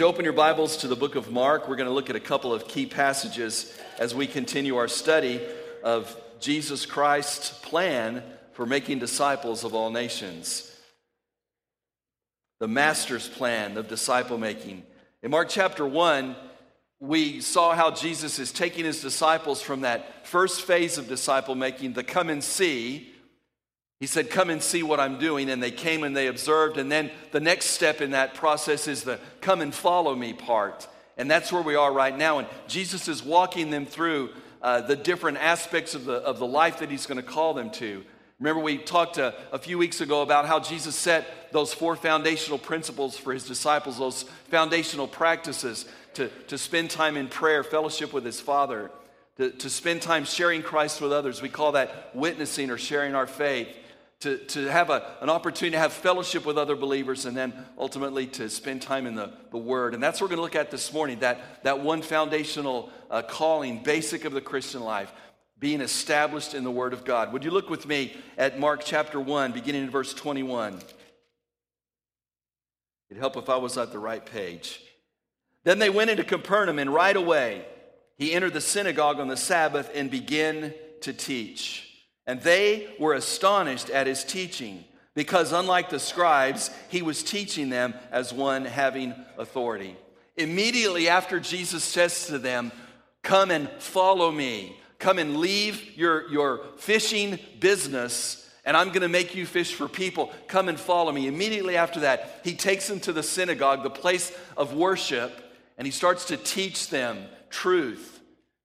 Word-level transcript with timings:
You 0.00 0.06
open 0.06 0.24
your 0.24 0.32
Bibles 0.32 0.78
to 0.78 0.88
the 0.88 0.96
book 0.96 1.14
of 1.14 1.30
Mark? 1.30 1.68
We're 1.68 1.76
going 1.76 1.86
to 1.86 1.92
look 1.92 2.08
at 2.08 2.16
a 2.16 2.20
couple 2.20 2.54
of 2.54 2.66
key 2.66 2.86
passages 2.86 3.78
as 3.98 4.14
we 4.14 4.26
continue 4.26 4.78
our 4.78 4.88
study 4.88 5.42
of 5.84 6.16
Jesus 6.40 6.86
Christ's 6.86 7.50
plan 7.50 8.22
for 8.54 8.64
making 8.64 8.98
disciples 8.98 9.62
of 9.62 9.74
all 9.74 9.90
nations. 9.90 10.74
The 12.60 12.66
Master's 12.66 13.28
plan 13.28 13.76
of 13.76 13.88
disciple 13.88 14.38
making. 14.38 14.84
In 15.22 15.30
Mark 15.30 15.50
chapter 15.50 15.86
1, 15.86 16.34
we 16.98 17.42
saw 17.42 17.74
how 17.74 17.90
Jesus 17.90 18.38
is 18.38 18.52
taking 18.52 18.86
his 18.86 19.02
disciples 19.02 19.60
from 19.60 19.82
that 19.82 20.26
first 20.26 20.62
phase 20.62 20.96
of 20.96 21.08
disciple 21.08 21.54
making, 21.54 21.92
the 21.92 22.02
come 22.02 22.30
and 22.30 22.42
see, 22.42 23.12
he 24.00 24.06
said, 24.06 24.30
Come 24.30 24.48
and 24.48 24.62
see 24.62 24.82
what 24.82 24.98
I'm 24.98 25.18
doing. 25.18 25.50
And 25.50 25.62
they 25.62 25.70
came 25.70 26.02
and 26.02 26.16
they 26.16 26.26
observed. 26.26 26.78
And 26.78 26.90
then 26.90 27.10
the 27.32 27.40
next 27.40 27.66
step 27.66 28.00
in 28.00 28.12
that 28.12 28.34
process 28.34 28.88
is 28.88 29.04
the 29.04 29.20
come 29.42 29.60
and 29.60 29.74
follow 29.74 30.16
me 30.16 30.32
part. 30.32 30.88
And 31.18 31.30
that's 31.30 31.52
where 31.52 31.62
we 31.62 31.74
are 31.74 31.92
right 31.92 32.16
now. 32.16 32.38
And 32.38 32.48
Jesus 32.66 33.06
is 33.06 33.22
walking 33.22 33.68
them 33.70 33.84
through 33.84 34.30
uh, 34.62 34.80
the 34.80 34.96
different 34.96 35.36
aspects 35.36 35.94
of 35.94 36.06
the, 36.06 36.14
of 36.14 36.38
the 36.38 36.46
life 36.46 36.78
that 36.78 36.90
he's 36.90 37.06
going 37.06 37.16
to 37.16 37.22
call 37.22 37.52
them 37.52 37.70
to. 37.72 38.02
Remember, 38.38 38.62
we 38.62 38.78
talked 38.78 39.18
a, 39.18 39.34
a, 39.52 39.58
few 39.58 39.76
weeks 39.76 40.00
ago 40.00 40.22
about 40.22 40.46
how 40.46 40.60
Jesus 40.60 40.96
set 40.96 41.52
those 41.52 41.74
four 41.74 41.94
foundational 41.94 42.58
principles 42.58 43.18
for 43.18 43.34
his 43.34 43.44
disciples, 43.44 43.98
those 43.98 44.22
foundational 44.48 45.06
practices 45.06 45.84
to, 46.14 46.28
to 46.48 46.56
spend 46.56 46.88
time 46.88 47.18
in 47.18 47.28
prayer, 47.28 47.62
fellowship 47.62 48.14
with 48.14 48.24
his 48.24 48.40
Father, 48.40 48.90
to, 49.36 49.50
to 49.50 49.68
spend 49.68 50.00
time 50.00 50.24
sharing 50.24 50.62
Christ 50.62 51.02
with 51.02 51.12
others. 51.12 51.42
We 51.42 51.50
call 51.50 51.72
that 51.72 52.14
witnessing 52.14 52.70
or 52.70 52.78
sharing 52.78 53.14
our 53.14 53.26
faith 53.26 53.68
to, 54.20 54.36
to 54.36 54.66
have 54.66 54.90
a, 54.90 55.16
an 55.22 55.30
opportunity 55.30 55.74
to 55.74 55.78
have 55.78 55.92
fellowship 55.92 56.44
with 56.44 56.58
other 56.58 56.76
believers 56.76 57.24
and 57.24 57.36
then 57.36 57.54
ultimately 57.78 58.26
to 58.26 58.50
spend 58.50 58.82
time 58.82 59.06
in 59.06 59.14
the, 59.14 59.32
the 59.50 59.58
Word. 59.58 59.94
And 59.94 60.02
that's 60.02 60.20
what 60.20 60.26
we're 60.26 60.36
going 60.36 60.50
to 60.50 60.56
look 60.58 60.66
at 60.66 60.70
this 60.70 60.92
morning 60.92 61.20
that, 61.20 61.62
that 61.64 61.80
one 61.80 62.02
foundational 62.02 62.90
uh, 63.10 63.22
calling, 63.22 63.82
basic 63.82 64.26
of 64.26 64.32
the 64.32 64.40
Christian 64.40 64.82
life, 64.82 65.10
being 65.58 65.80
established 65.80 66.54
in 66.54 66.64
the 66.64 66.70
Word 66.70 66.92
of 66.92 67.04
God. 67.04 67.32
Would 67.32 67.44
you 67.44 67.50
look 67.50 67.70
with 67.70 67.86
me 67.86 68.14
at 68.36 68.58
Mark 68.58 68.82
chapter 68.84 69.18
1, 69.18 69.52
beginning 69.52 69.84
in 69.84 69.90
verse 69.90 70.12
21? 70.12 70.80
It'd 73.08 73.20
help 73.20 73.36
if 73.36 73.48
I 73.48 73.56
was 73.56 73.78
at 73.78 73.90
the 73.90 73.98
right 73.98 74.24
page. 74.24 74.82
Then 75.64 75.78
they 75.78 75.90
went 75.90 76.10
into 76.10 76.24
Capernaum, 76.24 76.78
and 76.78 76.92
right 76.92 77.16
away 77.16 77.64
he 78.16 78.32
entered 78.32 78.52
the 78.52 78.60
synagogue 78.60 79.18
on 79.18 79.28
the 79.28 79.36
Sabbath 79.36 79.90
and 79.94 80.10
began 80.10 80.74
to 81.02 81.12
teach. 81.12 81.89
And 82.30 82.40
they 82.42 82.86
were 83.00 83.14
astonished 83.14 83.90
at 83.90 84.06
his 84.06 84.22
teaching, 84.22 84.84
because 85.16 85.50
unlike 85.50 85.90
the 85.90 85.98
scribes, 85.98 86.70
he 86.88 87.02
was 87.02 87.24
teaching 87.24 87.70
them 87.70 87.92
as 88.12 88.32
one 88.32 88.64
having 88.64 89.16
authority. 89.36 89.96
Immediately 90.36 91.08
after 91.08 91.40
Jesus 91.40 91.82
says 91.82 92.28
to 92.28 92.38
them, 92.38 92.70
Come 93.24 93.50
and 93.50 93.68
follow 93.80 94.30
me, 94.30 94.76
come 95.00 95.18
and 95.18 95.38
leave 95.38 95.98
your, 95.98 96.30
your 96.30 96.60
fishing 96.76 97.36
business, 97.58 98.48
and 98.64 98.76
I'm 98.76 98.90
going 98.90 99.00
to 99.00 99.08
make 99.08 99.34
you 99.34 99.44
fish 99.44 99.74
for 99.74 99.88
people. 99.88 100.32
Come 100.46 100.68
and 100.68 100.78
follow 100.78 101.10
me. 101.10 101.26
Immediately 101.26 101.76
after 101.76 101.98
that, 101.98 102.42
he 102.44 102.54
takes 102.54 102.86
them 102.86 103.00
to 103.00 103.12
the 103.12 103.24
synagogue, 103.24 103.82
the 103.82 103.90
place 103.90 104.32
of 104.56 104.72
worship, 104.72 105.32
and 105.76 105.84
he 105.84 105.90
starts 105.90 106.26
to 106.26 106.36
teach 106.36 106.90
them 106.90 107.24
truth. 107.50 108.19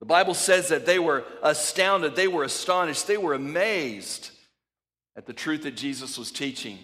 The 0.06 0.10
Bible 0.10 0.36
says 0.36 0.68
that 0.68 0.86
they 0.86 1.00
were 1.00 1.24
astounded, 1.42 2.16
they 2.16 2.28
were 2.28 2.44
astonished, 2.44 3.08
they 3.08 3.18
were 3.18 3.34
amazed 3.34 4.30
at 5.16 5.26
the 5.26 5.34
truth 5.34 5.64
that 5.64 5.76
Jesus 5.76 6.16
was 6.16 6.30
teaching. 6.30 6.78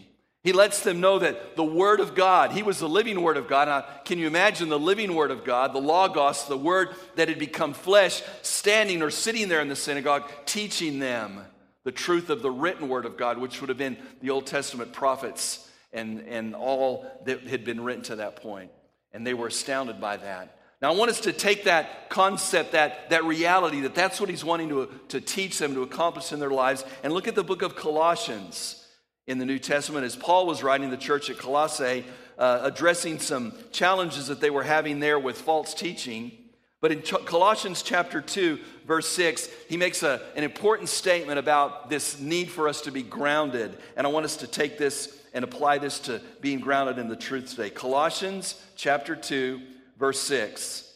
He 0.43 0.53
lets 0.53 0.81
them 0.81 0.99
know 1.01 1.19
that 1.19 1.55
the 1.55 1.63
Word 1.63 1.99
of 1.99 2.15
God, 2.15 2.51
He 2.51 2.63
was 2.63 2.79
the 2.79 2.89
living 2.89 3.21
Word 3.21 3.37
of 3.37 3.47
God. 3.47 3.67
Now, 3.67 3.85
can 4.05 4.17
you 4.17 4.25
imagine 4.25 4.69
the 4.69 4.79
living 4.79 5.13
Word 5.13 5.29
of 5.29 5.45
God, 5.45 5.71
the 5.71 5.77
Logos, 5.77 6.45
the 6.45 6.57
Word 6.57 6.95
that 7.15 7.27
had 7.29 7.37
become 7.37 7.73
flesh, 7.73 8.23
standing 8.41 9.03
or 9.03 9.11
sitting 9.11 9.49
there 9.49 9.61
in 9.61 9.69
the 9.69 9.75
synagogue, 9.75 10.23
teaching 10.47 10.97
them 10.97 11.41
the 11.83 11.91
truth 11.91 12.31
of 12.31 12.41
the 12.41 12.49
written 12.49 12.89
Word 12.89 13.05
of 13.05 13.17
God, 13.17 13.37
which 13.37 13.61
would 13.61 13.69
have 13.69 13.77
been 13.77 13.97
the 14.21 14.31
Old 14.31 14.47
Testament 14.47 14.93
prophets 14.93 15.69
and, 15.93 16.21
and 16.21 16.55
all 16.55 17.05
that 17.25 17.47
had 17.47 17.65
been 17.65 17.83
written 17.83 18.01
to 18.05 18.15
that 18.15 18.37
point. 18.37 18.71
And 19.11 19.27
they 19.27 19.35
were 19.35 19.45
astounded 19.45 20.01
by 20.01 20.17
that. 20.17 20.57
Now, 20.81 20.91
I 20.91 20.95
want 20.95 21.11
us 21.11 21.19
to 21.21 21.33
take 21.33 21.65
that 21.65 22.09
concept, 22.09 22.71
that, 22.71 23.11
that 23.11 23.23
reality, 23.23 23.81
that 23.81 23.93
that's 23.93 24.19
what 24.19 24.29
he's 24.29 24.43
wanting 24.43 24.69
to, 24.69 24.89
to 25.09 25.21
teach 25.21 25.59
them, 25.59 25.75
to 25.75 25.83
accomplish 25.83 26.31
in 26.31 26.39
their 26.39 26.49
lives, 26.49 26.83
and 27.03 27.13
look 27.13 27.27
at 27.27 27.35
the 27.35 27.43
book 27.43 27.61
of 27.61 27.75
Colossians 27.75 28.83
in 29.27 29.37
the 29.37 29.45
New 29.45 29.59
Testament 29.59 30.05
as 30.05 30.15
Paul 30.15 30.47
was 30.47 30.63
writing 30.63 30.89
the 30.89 30.97
church 30.97 31.29
at 31.29 31.37
Colossae, 31.37 32.03
uh, 32.39 32.61
addressing 32.63 33.19
some 33.19 33.53
challenges 33.71 34.25
that 34.27 34.41
they 34.41 34.49
were 34.49 34.63
having 34.63 34.99
there 34.99 35.19
with 35.19 35.39
false 35.39 35.75
teaching. 35.75 36.31
But 36.79 36.91
in 36.91 37.03
Colossians 37.03 37.83
chapter 37.83 38.19
2, 38.19 38.57
verse 38.87 39.07
6, 39.09 39.49
he 39.69 39.77
makes 39.77 40.01
a, 40.01 40.19
an 40.35 40.43
important 40.43 40.89
statement 40.89 41.37
about 41.37 41.91
this 41.91 42.19
need 42.19 42.49
for 42.49 42.67
us 42.67 42.81
to 42.81 42.91
be 42.91 43.03
grounded. 43.03 43.77
And 43.95 44.07
I 44.07 44.09
want 44.09 44.25
us 44.25 44.37
to 44.37 44.47
take 44.47 44.79
this 44.79 45.21
and 45.31 45.43
apply 45.43 45.77
this 45.77 45.99
to 45.99 46.21
being 46.41 46.59
grounded 46.59 46.97
in 46.97 47.07
the 47.07 47.15
truth 47.15 47.51
today. 47.51 47.69
Colossians 47.69 48.59
chapter 48.75 49.15
2, 49.15 49.61
Verse 50.01 50.19
6 50.21 50.91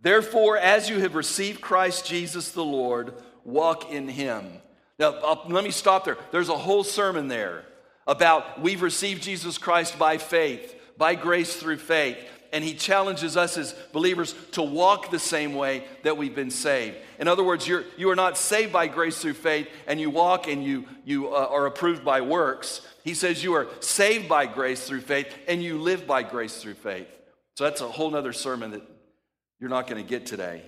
Therefore, 0.00 0.56
as 0.56 0.88
you 0.88 1.00
have 1.00 1.14
received 1.14 1.60
Christ 1.60 2.06
Jesus 2.06 2.52
the 2.52 2.64
Lord, 2.64 3.12
walk 3.44 3.92
in 3.92 4.08
him. 4.08 4.46
Now, 4.98 5.12
I'll, 5.22 5.44
let 5.48 5.62
me 5.62 5.72
stop 5.72 6.06
there. 6.06 6.16
There's 6.32 6.48
a 6.48 6.56
whole 6.56 6.82
sermon 6.82 7.28
there 7.28 7.66
about 8.06 8.62
we've 8.62 8.80
received 8.80 9.22
Jesus 9.22 9.58
Christ 9.58 9.98
by 9.98 10.16
faith, 10.16 10.74
by 10.96 11.16
grace 11.16 11.54
through 11.54 11.76
faith. 11.76 12.16
And 12.50 12.64
he 12.64 12.72
challenges 12.72 13.36
us 13.36 13.58
as 13.58 13.74
believers 13.92 14.34
to 14.52 14.62
walk 14.62 15.10
the 15.10 15.18
same 15.18 15.52
way 15.52 15.84
that 16.02 16.16
we've 16.16 16.34
been 16.34 16.50
saved. 16.50 16.96
In 17.18 17.28
other 17.28 17.44
words, 17.44 17.68
you're, 17.68 17.84
you 17.98 18.08
are 18.08 18.16
not 18.16 18.38
saved 18.38 18.72
by 18.72 18.88
grace 18.88 19.20
through 19.20 19.34
faith 19.34 19.68
and 19.86 20.00
you 20.00 20.08
walk 20.08 20.48
and 20.48 20.64
you, 20.64 20.86
you 21.04 21.28
uh, 21.28 21.46
are 21.50 21.66
approved 21.66 22.06
by 22.06 22.22
works. 22.22 22.80
He 23.04 23.14
says 23.14 23.42
you 23.42 23.54
are 23.54 23.68
saved 23.80 24.28
by 24.28 24.46
grace 24.46 24.86
through 24.86 25.00
faith 25.00 25.32
and 25.48 25.62
you 25.62 25.78
live 25.78 26.06
by 26.06 26.22
grace 26.22 26.60
through 26.60 26.74
faith. 26.74 27.08
So 27.54 27.64
that's 27.64 27.80
a 27.80 27.88
whole 27.88 28.14
other 28.14 28.32
sermon 28.32 28.72
that 28.72 28.82
you're 29.58 29.70
not 29.70 29.86
going 29.86 30.02
to 30.02 30.08
get 30.08 30.26
today. 30.26 30.62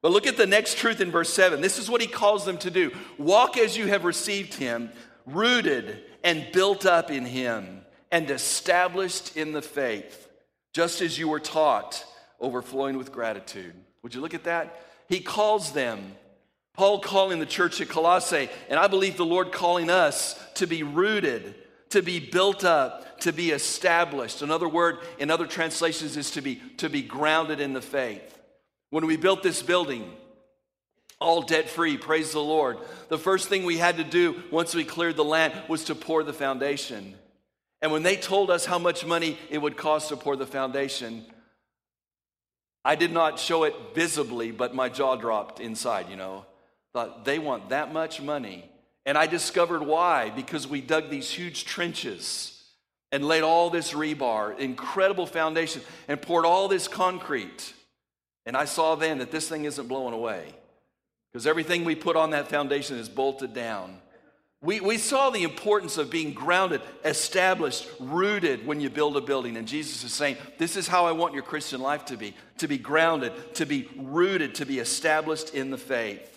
But 0.00 0.12
look 0.12 0.26
at 0.26 0.36
the 0.36 0.46
next 0.46 0.78
truth 0.78 1.00
in 1.00 1.10
verse 1.10 1.32
7. 1.32 1.60
This 1.60 1.78
is 1.78 1.90
what 1.90 2.00
he 2.00 2.06
calls 2.06 2.44
them 2.44 2.58
to 2.58 2.70
do 2.70 2.92
walk 3.18 3.56
as 3.56 3.76
you 3.76 3.86
have 3.88 4.04
received 4.04 4.54
him, 4.54 4.90
rooted 5.26 6.04
and 6.22 6.46
built 6.52 6.86
up 6.86 7.10
in 7.10 7.24
him, 7.24 7.82
and 8.10 8.30
established 8.30 9.36
in 9.36 9.52
the 9.52 9.62
faith, 9.62 10.28
just 10.72 11.00
as 11.00 11.18
you 11.18 11.28
were 11.28 11.40
taught, 11.40 12.04
overflowing 12.40 12.96
with 12.96 13.12
gratitude. 13.12 13.74
Would 14.02 14.14
you 14.14 14.20
look 14.20 14.34
at 14.34 14.44
that? 14.44 14.82
He 15.08 15.20
calls 15.20 15.72
them 15.72 16.14
Paul 16.78 17.00
calling 17.00 17.40
the 17.40 17.44
church 17.44 17.80
at 17.80 17.88
Colossae, 17.88 18.48
and 18.68 18.78
I 18.78 18.86
believe 18.86 19.16
the 19.16 19.26
Lord 19.26 19.50
calling 19.50 19.90
us 19.90 20.40
to 20.54 20.66
be 20.68 20.84
rooted, 20.84 21.56
to 21.88 22.02
be 22.02 22.20
built 22.20 22.62
up, 22.62 23.18
to 23.22 23.32
be 23.32 23.50
established. 23.50 24.42
Another 24.42 24.68
word 24.68 24.98
in 25.18 25.28
other 25.28 25.48
translations 25.48 26.16
is 26.16 26.30
to 26.30 26.40
be, 26.40 26.62
to 26.76 26.88
be 26.88 27.02
grounded 27.02 27.58
in 27.58 27.72
the 27.72 27.82
faith. 27.82 28.38
When 28.90 29.06
we 29.06 29.16
built 29.16 29.42
this 29.42 29.60
building, 29.60 30.08
all 31.20 31.42
debt 31.42 31.68
free, 31.68 31.98
praise 31.98 32.30
the 32.30 32.38
Lord, 32.38 32.78
the 33.08 33.18
first 33.18 33.48
thing 33.48 33.64
we 33.64 33.78
had 33.78 33.96
to 33.96 34.04
do 34.04 34.40
once 34.52 34.72
we 34.72 34.84
cleared 34.84 35.16
the 35.16 35.24
land 35.24 35.54
was 35.66 35.82
to 35.86 35.96
pour 35.96 36.22
the 36.22 36.32
foundation. 36.32 37.16
And 37.82 37.90
when 37.90 38.04
they 38.04 38.14
told 38.14 38.52
us 38.52 38.64
how 38.64 38.78
much 38.78 39.04
money 39.04 39.36
it 39.50 39.58
would 39.58 39.76
cost 39.76 40.10
to 40.10 40.16
pour 40.16 40.36
the 40.36 40.46
foundation, 40.46 41.26
I 42.84 42.94
did 42.94 43.10
not 43.10 43.40
show 43.40 43.64
it 43.64 43.74
visibly, 43.96 44.52
but 44.52 44.76
my 44.76 44.88
jaw 44.88 45.16
dropped 45.16 45.58
inside, 45.58 46.08
you 46.08 46.14
know. 46.14 46.46
Thought 46.98 47.24
they 47.24 47.38
want 47.38 47.68
that 47.68 47.92
much 47.92 48.20
money. 48.20 48.68
And 49.06 49.16
I 49.16 49.28
discovered 49.28 49.84
why 49.84 50.30
because 50.30 50.66
we 50.66 50.80
dug 50.80 51.10
these 51.10 51.30
huge 51.30 51.64
trenches 51.64 52.60
and 53.12 53.24
laid 53.24 53.44
all 53.44 53.70
this 53.70 53.92
rebar, 53.92 54.58
incredible 54.58 55.24
foundation, 55.24 55.80
and 56.08 56.20
poured 56.20 56.44
all 56.44 56.66
this 56.66 56.88
concrete. 56.88 57.72
And 58.46 58.56
I 58.56 58.64
saw 58.64 58.96
then 58.96 59.18
that 59.18 59.30
this 59.30 59.48
thing 59.48 59.64
isn't 59.64 59.86
blowing 59.86 60.12
away 60.12 60.52
because 61.30 61.46
everything 61.46 61.84
we 61.84 61.94
put 61.94 62.16
on 62.16 62.30
that 62.30 62.48
foundation 62.48 62.96
is 62.96 63.08
bolted 63.08 63.54
down. 63.54 63.98
We, 64.60 64.80
we 64.80 64.98
saw 64.98 65.30
the 65.30 65.44
importance 65.44 65.98
of 65.98 66.10
being 66.10 66.32
grounded, 66.32 66.80
established, 67.04 67.88
rooted 68.00 68.66
when 68.66 68.80
you 68.80 68.90
build 68.90 69.16
a 69.16 69.20
building. 69.20 69.56
And 69.56 69.68
Jesus 69.68 70.02
is 70.02 70.12
saying, 70.12 70.36
This 70.58 70.76
is 70.76 70.88
how 70.88 71.06
I 71.06 71.12
want 71.12 71.32
your 71.32 71.44
Christian 71.44 71.80
life 71.80 72.06
to 72.06 72.16
be 72.16 72.34
to 72.56 72.66
be 72.66 72.76
grounded, 72.76 73.54
to 73.54 73.66
be 73.66 73.88
rooted, 73.96 74.56
to 74.56 74.66
be 74.66 74.80
established 74.80 75.54
in 75.54 75.70
the 75.70 75.78
faith. 75.78 76.34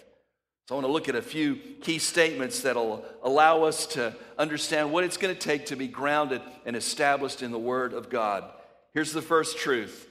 So 0.72 0.76
I 0.76 0.80
want 0.80 0.88
to 0.88 0.94
look 0.94 1.10
at 1.10 1.16
a 1.16 1.22
few 1.22 1.58
key 1.82 2.00
statements 2.00 2.62
that'll 2.62 3.04
allow 3.24 3.64
us 3.64 3.88
to 3.88 4.16
understand 4.38 4.94
what 4.94 5.04
it's 5.04 5.18
going 5.18 5.36
to 5.36 5.38
take 5.38 5.66
to 5.66 5.76
be 5.76 5.90
grounded 5.90 6.42
and 6.66 6.78
established 6.78 7.44
in 7.44 7.52
the 7.52 7.60
Word 7.60 7.92
of 7.92 8.10
God. 8.10 8.46
Here's 8.94 9.12
the 9.12 9.22
first 9.22 9.58
truth 9.58 10.08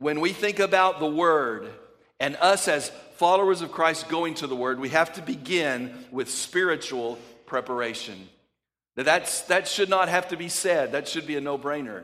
when 0.00 0.20
we 0.20 0.34
think 0.34 0.58
about 0.58 1.00
the 1.00 1.06
Word 1.06 1.70
and 2.20 2.36
us 2.42 2.68
as 2.68 2.90
followers 3.14 3.62
of 3.62 3.72
Christ 3.72 4.10
going 4.10 4.34
to 4.34 4.46
the 4.46 4.54
Word, 4.54 4.80
we 4.80 4.90
have 4.90 5.14
to 5.14 5.22
begin 5.22 5.94
with 6.10 6.28
spiritual 6.28 7.18
preparation. 7.46 8.28
Now 8.98 9.04
that's, 9.04 9.40
that 9.44 9.66
should 9.66 9.88
not 9.88 10.10
have 10.10 10.28
to 10.28 10.36
be 10.36 10.50
said. 10.50 10.92
That 10.92 11.08
should 11.08 11.26
be 11.26 11.36
a 11.36 11.40
no 11.40 11.56
brainer. 11.56 12.02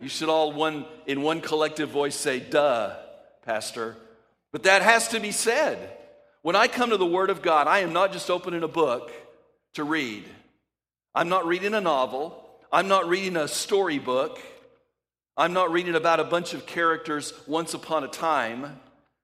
You 0.00 0.08
should 0.08 0.30
all 0.30 0.50
one, 0.50 0.84
in 1.06 1.22
one 1.22 1.42
collective 1.42 1.90
voice 1.90 2.16
say, 2.16 2.40
duh, 2.40 2.96
Pastor. 3.42 3.94
But 4.50 4.64
that 4.64 4.82
has 4.82 5.06
to 5.10 5.20
be 5.20 5.30
said. 5.30 6.00
When 6.44 6.56
I 6.56 6.68
come 6.68 6.90
to 6.90 6.98
the 6.98 7.06
Word 7.06 7.30
of 7.30 7.40
God, 7.40 7.68
I 7.68 7.78
am 7.78 7.94
not 7.94 8.12
just 8.12 8.28
opening 8.28 8.62
a 8.62 8.68
book 8.68 9.10
to 9.76 9.82
read. 9.82 10.24
I'm 11.14 11.30
not 11.30 11.46
reading 11.46 11.72
a 11.72 11.80
novel. 11.80 12.38
I'm 12.70 12.86
not 12.86 13.08
reading 13.08 13.38
a 13.38 13.48
storybook. 13.48 14.38
I'm 15.38 15.54
not 15.54 15.72
reading 15.72 15.94
about 15.94 16.20
a 16.20 16.24
bunch 16.24 16.52
of 16.52 16.66
characters 16.66 17.32
once 17.46 17.72
upon 17.72 18.04
a 18.04 18.08
time. 18.08 18.78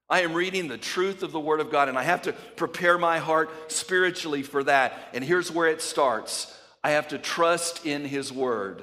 I 0.08 0.22
am 0.22 0.32
reading 0.32 0.66
the 0.66 0.78
truth 0.78 1.22
of 1.22 1.30
the 1.30 1.38
Word 1.38 1.60
of 1.60 1.70
God, 1.70 1.90
and 1.90 1.98
I 1.98 2.04
have 2.04 2.22
to 2.22 2.32
prepare 2.32 2.96
my 2.96 3.18
heart 3.18 3.70
spiritually 3.70 4.42
for 4.42 4.64
that. 4.64 4.98
And 5.12 5.22
here's 5.22 5.52
where 5.52 5.68
it 5.68 5.82
starts 5.82 6.58
I 6.82 6.92
have 6.92 7.08
to 7.08 7.18
trust 7.18 7.84
in 7.84 8.06
His 8.06 8.32
Word. 8.32 8.82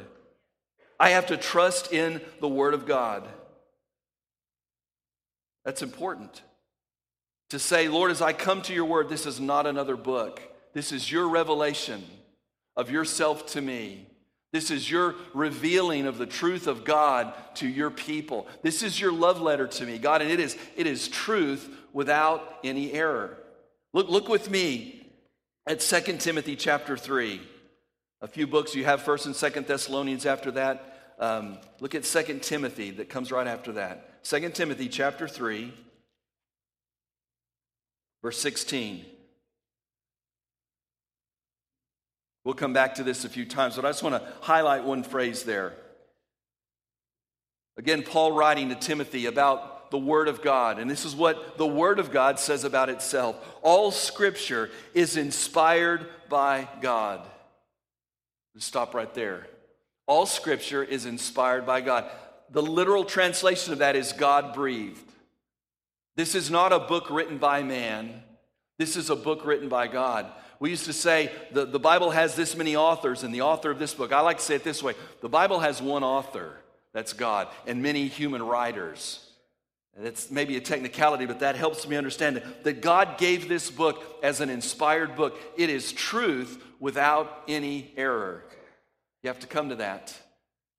I 1.00 1.10
have 1.10 1.26
to 1.28 1.38
trust 1.38 1.92
in 1.92 2.22
the 2.40 2.48
Word 2.48 2.76
of 2.76 2.86
God. 2.86 3.28
That's 5.66 5.82
important. 5.82 6.44
To 7.50 7.60
say, 7.60 7.88
Lord, 7.88 8.12
as 8.12 8.22
I 8.22 8.34
come 8.34 8.62
to 8.64 8.74
your 8.74 8.86
Word, 8.86 9.10
this 9.10 9.26
is 9.26 9.40
not 9.40 9.66
another 9.66 9.96
book. 9.96 10.42
This 10.74 10.92
is 10.92 11.12
your 11.12 11.30
revelation 11.30 12.04
of 12.76 12.92
yourself 12.92 13.46
to 13.48 13.62
me. 13.62 14.06
This 14.54 14.72
is 14.72 14.90
your 14.90 15.16
revealing 15.34 16.08
of 16.08 16.18
the 16.18 16.26
truth 16.26 16.68
of 16.68 16.86
God 16.86 17.34
to 17.56 17.68
your 17.68 17.90
people. 17.90 18.48
This 18.62 18.82
is 18.82 19.00
your 19.00 19.12
love 19.12 19.42
letter 19.42 19.68
to 19.68 19.86
me, 19.86 19.98
God, 19.98 20.22
and 20.22 20.32
it 20.32 20.40
is, 20.40 20.58
it 20.76 20.88
is 20.88 21.08
truth 21.08 21.70
without 21.94 22.60
any 22.64 22.92
error. 22.94 23.38
Look, 23.94 24.10
look 24.10 24.30
with 24.30 24.50
me 24.50 25.10
at 25.66 25.80
2 25.80 26.18
Timothy 26.18 26.56
chapter 26.56 26.96
3. 26.96 27.42
A 28.22 28.28
few 28.28 28.48
books 28.48 28.74
you 28.74 28.86
have 28.86 29.04
1st 29.04 29.26
and 29.28 29.36
2nd 29.36 29.68
Thessalonians 29.68 30.26
after 30.26 30.52
that. 30.52 31.16
Um, 31.20 31.58
look 31.80 31.94
at 31.94 32.04
2 32.04 32.40
Timothy 32.40 32.92
that 32.92 33.10
comes 33.10 33.32
right 33.32 33.48
after 33.48 33.74
that. 33.74 34.24
2 34.24 34.50
Timothy 34.50 34.88
chapter 34.88 35.28
3, 35.28 35.74
verse 38.28 38.40
16. 38.40 39.06
We'll 42.44 42.56
come 42.56 42.74
back 42.74 42.96
to 42.96 43.04
this 43.06 43.24
a 43.24 43.30
few 43.30 43.46
times, 43.46 43.78
but 43.78 43.86
I 43.86 43.88
just 43.88 44.04
want 44.04 44.22
to 44.22 44.34
highlight 44.42 44.84
one 44.84 45.04
phrase 45.04 45.44
there. 45.44 45.72
Again, 47.78 48.04
Paul 48.04 48.34
writing 48.34 48.68
to 48.68 48.76
Timothy 48.76 49.28
about 49.28 49.92
the 49.92 49.98
Word 49.98 50.28
of 50.28 50.42
God, 50.42 50.78
and 50.78 50.92
this 50.92 51.06
is 51.06 51.16
what 51.16 51.58
the 51.58 51.66
Word 51.66 52.00
of 52.00 52.12
God 52.12 52.38
says 52.38 52.66
about 52.66 52.90
itself. 52.90 53.38
All 53.62 53.92
Scripture 53.92 54.72
is 54.94 55.16
inspired 55.16 56.06
by 56.28 56.68
God. 56.82 57.26
stop 58.58 58.94
right 58.94 59.14
there. 59.14 59.48
All 60.06 60.26
Scripture 60.26 60.84
is 60.84 61.06
inspired 61.06 61.66
by 61.66 61.80
God. 61.80 62.12
The 62.50 62.62
literal 62.62 63.06
translation 63.06 63.72
of 63.72 63.80
that 63.80 63.96
is 63.96 64.12
God 64.12 64.54
breathed. 64.54 65.07
This 66.18 66.34
is 66.34 66.50
not 66.50 66.74
a 66.74 66.80
book 66.80 67.10
written 67.12 67.38
by 67.38 67.64
man, 67.64 68.24
this 68.78 68.98
is 68.98 69.10
a 69.10 69.16
book 69.16 69.46
written 69.46 69.70
by 69.70 69.88
God. 69.88 70.26
We 70.60 70.72
used 70.72 70.86
to 70.86 70.94
say 70.94 71.32
the, 71.52 71.66
the 71.66 71.80
Bible 71.80 72.10
has 72.10 72.36
this 72.36 72.56
many 72.58 72.76
authors, 72.76 73.24
and 73.24 73.34
the 73.34 73.42
author 73.42 73.70
of 73.70 73.78
this 73.78 73.94
book, 73.94 74.12
I 74.12 74.22
like 74.22 74.40
to 74.40 74.44
say 74.44 74.56
it 74.56 74.64
this 74.64 74.84
way 74.84 74.96
the 75.22 75.30
Bible 75.30 75.60
has 75.60 75.82
one 75.82 76.04
author, 76.04 76.58
that's 76.92 77.14
God, 77.14 77.48
and 77.68 77.82
many 77.82 78.08
human 78.08 78.44
writers. 78.44 79.24
That's 80.00 80.30
maybe 80.30 80.58
a 80.58 80.62
technicality, 80.62 81.26
but 81.26 81.40
that 81.40 81.56
helps 81.56 81.88
me 81.88 81.96
understand 81.96 82.38
it, 82.38 82.64
that 82.64 82.82
God 82.82 83.18
gave 83.18 83.48
this 83.48 83.72
book 83.72 84.04
as 84.22 84.42
an 84.42 84.50
inspired 84.50 85.16
book. 85.16 85.40
It 85.56 85.72
is 85.72 85.92
truth 85.92 86.64
without 86.80 87.44
any 87.48 87.94
error. 87.98 88.44
You 89.24 89.30
have 89.30 89.40
to 89.40 89.48
come 89.48 89.70
to 89.70 89.76
that. 89.78 90.16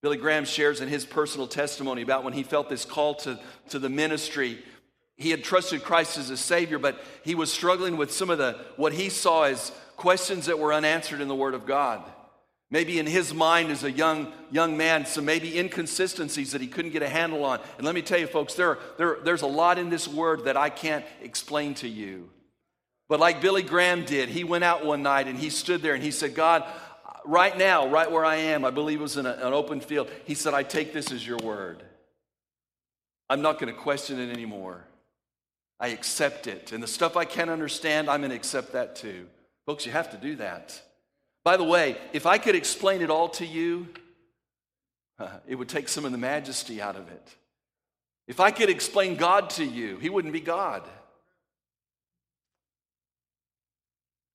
Billy 0.02 0.17
Graham 0.17 0.44
shares 0.44 0.81
in 0.81 0.88
his 0.88 1.05
personal 1.05 1.49
testimony 1.49 2.02
about 2.02 2.23
when 2.23 2.32
he 2.32 2.44
felt 2.44 2.69
this 2.69 2.85
call 2.85 3.17
to, 3.17 3.40
to 3.70 3.81
the 3.81 3.88
ministry 3.88 4.62
he 5.19 5.31
had 5.31 5.43
trusted 5.43 5.82
Christ 5.82 6.17
as 6.17 6.31
a 6.31 6.37
Savior, 6.37 6.79
but 6.79 6.99
he 7.25 7.35
was 7.35 7.53
struggling 7.53 7.97
with 7.97 8.12
some 8.12 8.31
of 8.31 8.38
the 8.38 8.56
what 8.76 8.93
he 8.93 9.11
saw 9.11 9.43
as 9.43 9.73
questions 9.97 10.47
that 10.47 10.59
were 10.59 10.73
unanswered 10.73 11.20
in 11.20 11.29
the 11.29 11.35
Word 11.35 11.55
of 11.55 11.67
God. 11.67 12.03
Maybe 12.70 12.99
in 12.99 13.06
his 13.06 13.35
mind 13.35 13.70
as 13.70 13.82
a 13.82 13.91
young, 13.91 14.32
young 14.50 14.76
man, 14.76 15.06
some 15.06 15.25
maybe 15.25 15.59
inconsistencies 15.59 16.53
that 16.53 16.61
he 16.61 16.67
couldn't 16.67 16.93
get 16.93 17.03
a 17.03 17.09
handle 17.09 17.44
on. 17.44 17.61
And 17.79 17.87
let 17.87 17.94
me 17.94 18.03
tell 18.03 18.19
you, 18.19 18.26
folks, 18.26 18.55
there, 18.55 18.79
there, 18.99 19.19
there's 19.25 19.43
a 19.43 19.47
lot 19.47 19.79
in 19.79 19.88
this 19.88 20.06
word 20.06 20.44
that 20.44 20.56
I 20.56 20.69
can't 20.69 21.05
explain 21.23 21.75
to 21.76 21.88
you. 21.88 22.29
But 23.09 23.21
like 23.21 23.41
Billy 23.41 23.62
Graham 23.62 24.05
did, 24.05 24.29
he 24.29 24.44
went 24.44 24.64
out 24.64 24.85
one 24.85 25.03
night 25.03 25.29
and 25.29 25.38
he 25.38 25.49
stood 25.49 25.81
there 25.81 25.94
and 25.94 26.03
he 26.03 26.11
said, 26.11 26.35
God, 26.35 26.62
right 27.25 27.56
now, 27.56 27.88
right 27.88 28.11
where 28.11 28.25
I 28.25 28.37
am, 28.37 28.67
I 28.67 28.71
believe 28.71 29.00
it 29.00 29.03
was 29.03 29.17
in 29.17 29.25
a, 29.25 29.32
an 29.32 29.55
open 29.55 29.81
field, 29.81 30.11
he 30.26 30.35
said, 30.35 30.53
I 30.53 30.62
take 30.62 30.93
this 30.93 31.11
as 31.11 31.26
your 31.26 31.38
word. 31.38 31.82
I'm 33.31 33.41
not 33.41 33.59
going 33.59 33.75
to 33.75 33.81
question 33.81 34.21
it 34.21 34.31
anymore. 34.31 34.85
I 35.80 35.88
accept 35.88 36.46
it. 36.46 36.72
And 36.72 36.82
the 36.82 36.88
stuff 36.88 37.16
I 37.16 37.25
can't 37.25 37.50
understand, 37.50 38.08
I'm 38.10 38.20
going 38.20 38.30
to 38.30 38.36
accept 38.36 38.72
that 38.72 38.96
too. 38.96 39.26
Folks, 39.66 39.86
you 39.86 39.92
have 39.92 40.10
to 40.10 40.16
do 40.16 40.36
that. 40.36 40.80
By 41.44 41.56
the 41.56 41.64
way, 41.64 41.96
if 42.12 42.26
I 42.26 42.38
could 42.38 42.54
explain 42.54 43.00
it 43.00 43.10
all 43.10 43.28
to 43.30 43.46
you, 43.46 43.88
it 45.49 45.54
would 45.54 45.68
take 45.68 45.88
some 45.88 46.04
of 46.04 46.12
the 46.12 46.18
majesty 46.18 46.82
out 46.82 46.97
of 46.97 47.08
it. 47.08 47.35
If 48.26 48.40
I 48.40 48.50
could 48.50 48.70
explain 48.70 49.16
God 49.16 49.50
to 49.50 49.64
you, 49.64 49.99
He 49.99 50.11
wouldn't 50.11 50.32
be 50.32 50.40
God. 50.40 50.82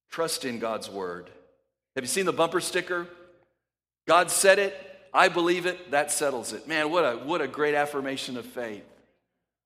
Trust 0.09 0.45
in 0.45 0.59
God's 0.59 0.89
word. 0.89 1.29
Have 1.95 2.03
you 2.03 2.07
seen 2.07 2.25
the 2.25 2.33
bumper 2.33 2.61
sticker? 2.61 3.07
God 4.07 4.31
said 4.31 4.59
it, 4.59 4.75
I 5.13 5.29
believe 5.29 5.65
it, 5.65 5.91
that 5.91 6.11
settles 6.11 6.53
it. 6.53 6.67
Man, 6.67 6.91
what 6.91 7.03
a, 7.03 7.17
what 7.17 7.41
a 7.41 7.47
great 7.47 7.75
affirmation 7.75 8.37
of 8.37 8.45
faith. 8.45 8.83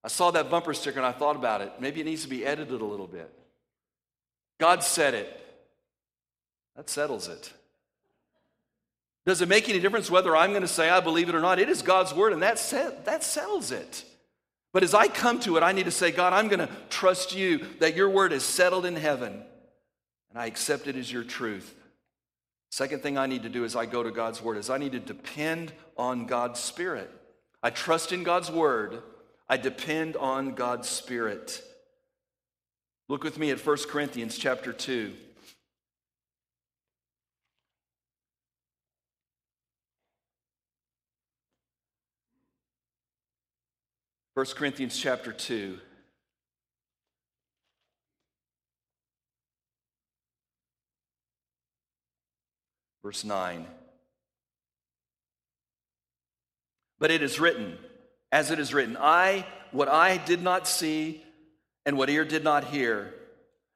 I 0.07 0.09
saw 0.09 0.31
that 0.31 0.49
bumper 0.49 0.73
sticker 0.73 0.99
and 0.99 1.05
I 1.05 1.11
thought 1.11 1.35
about 1.35 1.59
it. 1.59 1.73
Maybe 1.81 1.99
it 1.99 2.05
needs 2.05 2.21
to 2.21 2.29
be 2.29 2.45
edited 2.45 2.79
a 2.79 2.85
little 2.85 3.07
bit. 3.07 3.29
God 4.57 4.81
said 4.81 5.13
it. 5.13 5.45
That 6.77 6.89
settles 6.89 7.27
it. 7.27 7.51
Does 9.25 9.41
it 9.41 9.49
make 9.49 9.67
any 9.67 9.79
difference 9.79 10.09
whether 10.09 10.33
I'm 10.33 10.51
going 10.51 10.61
to 10.61 10.67
say 10.69 10.89
I 10.89 11.01
believe 11.01 11.27
it 11.27 11.35
or 11.35 11.41
not? 11.41 11.59
It 11.59 11.67
is 11.67 11.81
God's 11.81 12.13
word, 12.13 12.31
and 12.31 12.41
that, 12.41 12.57
set, 12.57 13.03
that 13.03 13.21
settles 13.21 13.73
it. 13.73 14.05
But 14.71 14.81
as 14.81 14.93
I 14.93 15.09
come 15.09 15.41
to 15.41 15.57
it, 15.57 15.61
I 15.61 15.73
need 15.73 15.83
to 15.83 15.91
say, 15.91 16.11
God, 16.11 16.31
I'm 16.31 16.47
going 16.47 16.65
to 16.65 16.69
trust 16.89 17.35
you 17.35 17.65
that 17.79 17.97
your 17.97 18.09
word 18.09 18.31
is 18.31 18.43
settled 18.43 18.85
in 18.85 18.95
heaven, 18.95 19.43
and 20.29 20.39
I 20.39 20.45
accept 20.45 20.87
it 20.87 20.95
as 20.95 21.11
your 21.11 21.25
truth. 21.25 21.75
Second 22.71 23.03
thing 23.03 23.17
I 23.17 23.27
need 23.27 23.43
to 23.43 23.49
do 23.49 23.65
as 23.65 23.75
I 23.75 23.85
go 23.85 24.03
to 24.03 24.11
God's 24.11 24.41
word 24.41 24.55
is 24.55 24.69
I 24.69 24.77
need 24.77 24.93
to 24.93 24.99
depend 24.99 25.73
on 25.97 26.27
God's 26.27 26.61
Spirit. 26.61 27.11
I 27.61 27.71
trust 27.71 28.13
in 28.13 28.23
God's 28.23 28.49
word 28.49 29.03
I 29.49 29.57
depend 29.57 30.17
on 30.17 30.55
God's 30.55 30.89
Spirit. 30.89 31.63
Look 33.07 33.23
with 33.23 33.39
me 33.39 33.51
at 33.51 33.65
1 33.65 33.77
Corinthians 33.87 34.37
chapter 34.37 34.73
2. 34.73 35.13
First 44.35 44.55
Corinthians 44.55 44.99
chapter 44.99 45.31
2. 45.31 45.79
Verse 53.01 53.23
9. 53.23 53.65
But 56.99 57.09
it 57.09 57.23
is 57.23 57.39
written, 57.39 57.77
as 58.31 58.51
it 58.51 58.59
is 58.59 58.73
written, 58.73 58.97
I, 58.99 59.45
what 59.71 59.87
I 59.87 60.17
did 60.17 60.41
not 60.41 60.67
see, 60.67 61.23
and 61.85 61.97
what 61.97 62.09
ear 62.09 62.25
did 62.25 62.43
not 62.43 62.65
hear, 62.65 63.13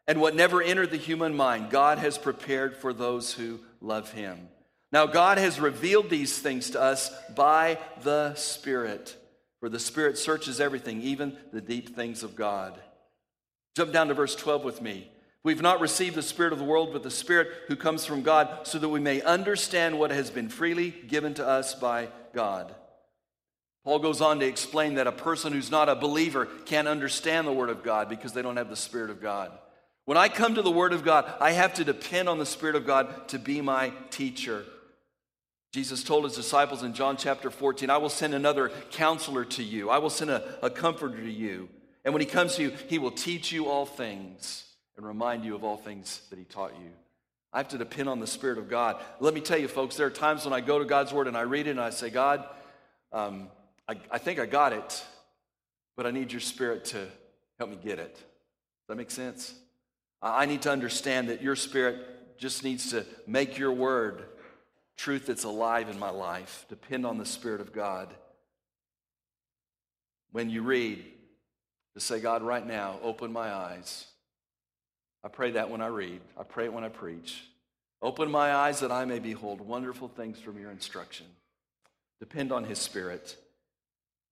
and 0.08 0.20
what 0.20 0.36
never 0.36 0.62
entered 0.62 0.91
the 0.91 0.98
human 0.98 1.36
mind, 1.36 1.70
God 1.70 1.98
has 1.98 2.17
prepared 2.17 2.75
for 2.75 2.91
those 2.91 3.34
who 3.34 3.60
love 3.79 4.12
him. 4.12 4.50
Now, 4.91 5.05
God 5.05 5.38
has 5.38 5.60
revealed 5.60 6.10
these 6.10 6.38
things 6.38 6.72
to 6.72 6.81
us 6.81 7.12
by 7.34 7.77
the 8.03 8.36
Spirit, 8.36 9.15
for 9.62 9.70
the 9.70 9.79
Spirit 9.79 10.17
searches 10.17 10.60
everything, 10.60 11.01
even 11.01 11.38
the 11.53 11.62
deep 11.62 11.96
things 11.96 12.24
of 12.24 12.36
God. 12.36 12.77
Jump 13.75 13.93
down 13.93 14.10
to 14.10 14.13
verse 14.13 14.36
12 14.36 14.65
with 14.65 14.81
me. 14.81 15.10
We've 15.43 15.62
not 15.62 15.79
received 15.79 16.15
the 16.15 16.22
Spirit 16.22 16.51
of 16.51 16.60
the 16.60 16.65
world, 16.65 16.91
but 16.91 17.03
the 17.03 17.10
Spirit 17.10 17.48
who 17.67 17.77
comes 17.77 18.05
from 18.05 18.22
God, 18.22 18.67
so 18.67 18.77
that 18.77 18.89
we 18.89 19.00
may 19.00 19.22
understand 19.22 19.98
what 19.98 20.12
has 20.12 20.29
been 20.29 20.50
freely 20.50 20.91
given 20.91 21.34
to 21.36 21.48
us 21.48 21.74
by 21.74 22.10
God. 22.34 22.75
Paul 23.84 24.00
goes 24.00 24.22
on 24.22 24.40
to 24.40 24.46
explain 24.46 24.96
that 24.96 25.08
a 25.08 25.12
person 25.12 25.54
who's 25.54 25.72
not 25.72 25.90
a 25.90 25.96
believer 25.96 26.48
can't 26.66 26.88
understand 26.88 27.48
the 27.48 27.54
Word 27.54 27.70
of 27.70 27.84
God 27.84 28.10
because 28.10 28.34
they 28.34 28.42
don't 28.42 28.58
have 28.58 28.70
the 28.70 28.76
Spirit 28.76 29.10
of 29.10 29.22
God. 29.22 29.52
When 30.06 30.18
I 30.18 30.30
come 30.30 30.56
to 30.56 30.62
the 30.62 30.72
Word 30.72 30.94
of 30.94 31.04
God, 31.04 31.32
I 31.40 31.52
have 31.52 31.74
to 31.76 31.84
depend 31.84 32.30
on 32.30 32.38
the 32.38 32.46
Spirit 32.46 32.76
of 32.76 32.86
God 32.86 33.28
to 33.30 33.40
be 33.40 33.62
my 33.62 33.92
teacher. 34.10 34.66
Jesus 35.72 36.04
told 36.04 36.26
his 36.26 36.36
disciples 36.36 36.84
in 36.84 36.94
John 36.94 37.18
chapter 37.18 37.50
14, 37.50 37.90
I 37.90 37.98
will 37.98 38.10
send 38.10 38.34
another 38.34 38.70
counselor 38.92 39.46
to 39.46 39.64
you, 39.64 39.90
I 39.90 39.98
will 39.98 40.10
send 40.10 40.30
a, 40.30 40.44
a 40.62 40.70
comforter 40.70 41.18
to 41.18 41.32
you. 41.32 41.70
And 42.04 42.14
when 42.14 42.22
he 42.22 42.28
comes 42.28 42.56
to 42.56 42.64
you, 42.64 42.74
he 42.88 43.00
will 43.00 43.12
teach 43.12 43.52
you 43.52 43.68
all 43.68 43.86
things 43.86 44.66
and 44.98 45.06
remind 45.06 45.46
you 45.46 45.56
of 45.56 45.64
all 45.64 45.78
things 45.78 46.22
that 46.30 46.40
he 46.40 46.46
taught 46.46 46.74
you. 46.80 46.90
I 47.54 47.58
have 47.58 47.70
to 47.70 47.78
depend 47.78 48.10
on 48.10 48.20
the 48.20 48.28
Spirit 48.28 48.58
of 48.58 48.70
God. 48.70 49.02
Let 49.20 49.34
me 49.34 49.42
tell 49.42 49.58
you, 49.58 49.68
folks, 49.68 49.96
there 49.96 50.08
are 50.08 50.12
times 50.12 50.46
when 50.46 50.54
I 50.54 50.62
go 50.62 50.80
to 50.80 50.86
God's 50.86 51.14
Word 51.14 51.28
and 51.28 51.38
I 51.38 51.42
read 51.42 51.68
it 51.68 51.72
and 51.72 51.82
I 51.82 51.90
say, 51.90 52.10
God, 52.10 52.44
um, 53.12 53.50
I, 53.91 53.98
I 54.12 54.17
think 54.17 54.39
I 54.39 54.45
got 54.45 54.74
it, 54.74 55.03
but 55.95 56.05
I 56.05 56.12
need 56.12 56.31
your 56.31 56.41
Spirit 56.41 56.86
to 56.86 57.07
help 57.57 57.69
me 57.69 57.77
get 57.83 58.00
it. 58.00 58.15
Does 58.15 58.88
that 58.89 58.95
make 58.95 59.12
sense? 59.12 59.53
I 60.21 60.45
need 60.45 60.62
to 60.63 60.71
understand 60.71 61.29
that 61.29 61.41
your 61.41 61.55
Spirit 61.55 62.38
just 62.38 62.63
needs 62.63 62.91
to 62.91 63.05
make 63.27 63.57
your 63.57 63.71
Word 63.71 64.24
truth 64.98 65.25
that's 65.27 65.43
alive 65.43 65.89
in 65.89 66.00
my 66.00 66.10
life. 66.10 66.65
Depend 66.69 67.05
on 67.05 67.17
the 67.17 67.25
Spirit 67.25 67.62
of 67.62 67.74
God. 67.74 68.13
When 70.31 70.50
you 70.50 70.62
read, 70.62 71.03
to 71.95 72.00
say, 72.00 72.21
God, 72.21 72.41
right 72.41 72.65
now, 72.65 73.00
open 73.03 73.33
my 73.33 73.51
eyes 73.53 74.05
I 75.24 75.27
pray 75.27 75.51
that 75.51 75.69
when 75.69 75.81
I 75.81 75.88
read, 75.88 76.21
I 76.38 76.43
pray 76.43 76.65
it 76.65 76.74
when 76.74 76.83
I 76.83 76.89
preach. 76.89 77.43
Open 78.01 78.31
my 78.31 78.53
eyes 78.55 78.79
that 78.79 78.91
I 78.91 79.05
may 79.05 79.19
behold 79.19 79.62
wonderful 79.62 80.07
things 80.07 80.39
from 80.39 80.60
your 80.60 80.71
instruction. 80.71 81.27
Depend 82.19 82.51
on 82.51 82.63
his 82.63 82.79
spirit. 82.79 83.38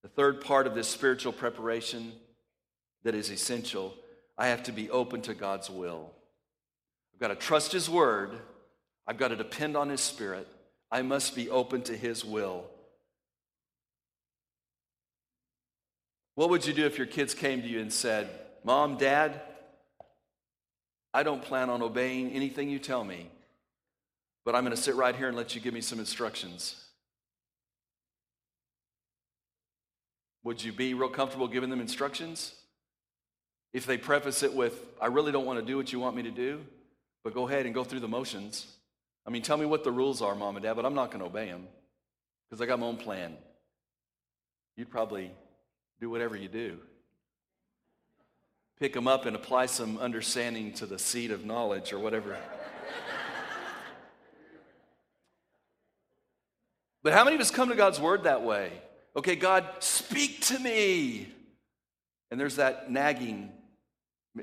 The 0.04 0.10
third 0.10 0.42
part 0.42 0.68
of 0.68 0.76
this 0.76 0.88
spiritual 0.88 1.34
preparation 1.34 2.14
that 3.04 3.16
is 3.16 3.30
essential, 3.30 3.94
I 4.38 4.48
have 4.48 4.64
to 4.64 4.72
be 4.72 4.90
open 4.90 5.22
to 5.24 5.34
God's 5.34 5.70
will. 5.70 6.12
I've 7.14 7.20
got 7.20 7.28
to 7.30 7.36
trust 7.36 7.72
his 7.72 7.90
word. 7.90 8.32
I've 9.06 9.18
got 9.18 9.30
to 9.30 9.36
depend 9.36 9.76
on 9.76 9.90
his 9.90 10.02
spirit. 10.02 10.48
I 10.92 11.02
must 11.02 11.36
be 11.36 11.50
open 11.50 11.82
to 11.84 11.98
his 11.98 12.24
will. 12.24 12.66
What 16.36 16.50
would 16.50 16.66
you 16.66 16.74
do 16.74 16.86
if 16.86 16.98
your 16.98 17.08
kids 17.08 17.34
came 17.34 17.62
to 17.62 17.68
you 17.68 17.82
and 17.82 17.92
said, 17.92 18.30
Mom, 18.64 18.98
Dad, 18.98 19.42
I 21.14 21.24
don't 21.24 21.42
plan 21.42 21.70
on 21.70 21.82
obeying 21.82 22.32
anything 22.32 22.70
you 22.70 22.80
tell 22.80 23.04
me, 23.04 23.30
but 24.46 24.56
I'm 24.56 24.64
going 24.64 24.76
to 24.76 24.82
sit 24.82 24.96
right 24.96 25.16
here 25.16 25.28
and 25.28 25.36
let 25.36 25.56
you 25.56 25.60
give 25.60 25.74
me 25.74 25.82
some 25.82 26.00
instructions. 26.00 26.86
Would 30.50 30.62
you 30.64 30.74
be 30.74 30.96
real 30.96 31.10
comfortable 31.10 31.48
giving 31.48 31.70
them 31.70 31.80
instructions? 31.80 32.56
If 33.72 33.86
they 33.86 34.00
preface 34.00 34.42
it 34.42 34.52
with, 34.52 34.84
I 35.00 35.06
really 35.06 35.32
don't 35.32 35.46
want 35.46 35.60
to 35.60 35.66
do 35.66 35.78
what 35.78 35.94
you 35.94 36.00
want 36.00 36.16
me 36.16 36.24
to 36.24 36.32
do, 36.32 36.66
but 37.24 37.36
go 37.36 37.48
ahead 37.48 37.68
and 37.68 37.76
go 37.76 37.84
through 37.84 38.00
the 38.00 38.08
motions. 38.08 38.66
I 39.28 39.30
mean, 39.30 39.44
tell 39.44 39.58
me 39.58 39.68
what 39.68 39.84
the 39.84 39.92
rules 39.92 40.24
are, 40.24 40.34
mom 40.34 40.56
and 40.56 40.64
dad, 40.64 40.74
but 40.74 40.88
I'm 40.88 40.96
not 40.96 41.12
going 41.12 41.20
to 41.20 41.28
obey 41.28 41.50
them 41.50 41.68
because 42.50 42.64
I 42.64 42.66
got 42.66 42.80
my 42.80 42.88
own 42.88 42.98
plan. 42.98 43.38
You'd 44.76 44.90
probably 44.90 45.30
do 46.02 46.10
whatever 46.10 46.36
you 46.36 46.48
do 46.48 46.80
pick 48.80 48.94
them 48.94 49.08
up 49.08 49.28
and 49.28 49.36
apply 49.36 49.68
some 49.68 50.00
understanding 50.00 50.74
to 50.74 50.88
the 50.88 50.98
seed 50.98 51.30
of 51.30 51.46
knowledge 51.46 51.94
or 51.94 52.00
whatever. 52.00 52.32
but 57.04 57.14
how 57.14 57.24
many 57.24 57.36
of 57.36 57.42
us 57.42 57.52
come 57.52 57.70
to 57.70 57.76
God's 57.76 58.00
word 58.00 58.24
that 58.24 58.42
way? 58.42 58.72
Okay, 59.20 59.36
God, 59.36 59.68
speak 59.80 60.40
to 60.46 60.58
me. 60.60 61.28
And 62.32 62.40
there's 62.40 62.56
that 62.56 62.90
nagging, 62.90 63.52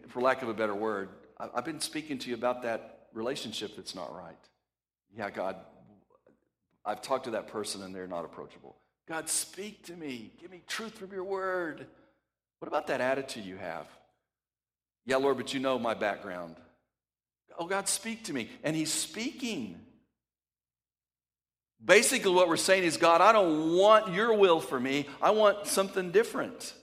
for 0.09 0.21
lack 0.21 0.43
of 0.43 0.51
a 0.51 0.53
better 0.53 0.75
word. 0.75 1.09
I've 1.41 1.65
been 1.65 1.81
speaking 1.81 2.19
to 2.19 2.29
you 2.29 2.35
about 2.35 2.61
that 2.65 3.07
relationship 3.15 3.75
that's 3.75 3.95
not 3.95 4.15
right. 4.15 4.37
Yeah, 5.17 5.31
God, 5.31 5.57
I've 6.85 7.01
talked 7.01 7.25
to 7.25 7.31
that 7.31 7.49
person 7.49 7.85
and 7.85 7.95
they're 7.95 8.07
not 8.07 8.27
approachable. 8.27 8.77
God, 9.09 9.31
speak 9.31 9.87
to 9.87 9.95
me. 9.95 10.31
Give 10.39 10.51
me 10.51 10.61
truth 10.67 10.99
from 10.99 11.11
your 11.11 11.25
word. 11.25 11.87
What 12.59 12.69
about 12.69 12.89
that 12.89 13.01
attitude 13.01 13.47
you 13.47 13.57
have? 13.57 13.87
Yeah, 15.07 15.17
Lord, 15.17 15.39
but 15.39 15.55
you 15.55 15.61
know 15.61 15.79
my 15.79 15.95
background. 15.95 16.57
Oh, 17.59 17.65
God, 17.65 17.89
speak 17.89 18.25
to 18.25 18.35
me. 18.35 18.51
And 18.63 18.77
He's 18.77 18.93
speaking. 18.93 19.86
Basically, 21.85 22.33
what 22.33 22.49
we're 22.49 22.57
saying 22.57 22.85
is, 22.85 22.97
God, 22.97 23.21
I 23.21 23.33
don't 23.33 23.77
want 23.77 24.13
your 24.13 24.35
will 24.35 24.61
for 24.61 24.81
me. 24.81 25.07
I 25.21 25.31
want 25.31 25.67
something 25.67 26.11
different. 26.11 26.75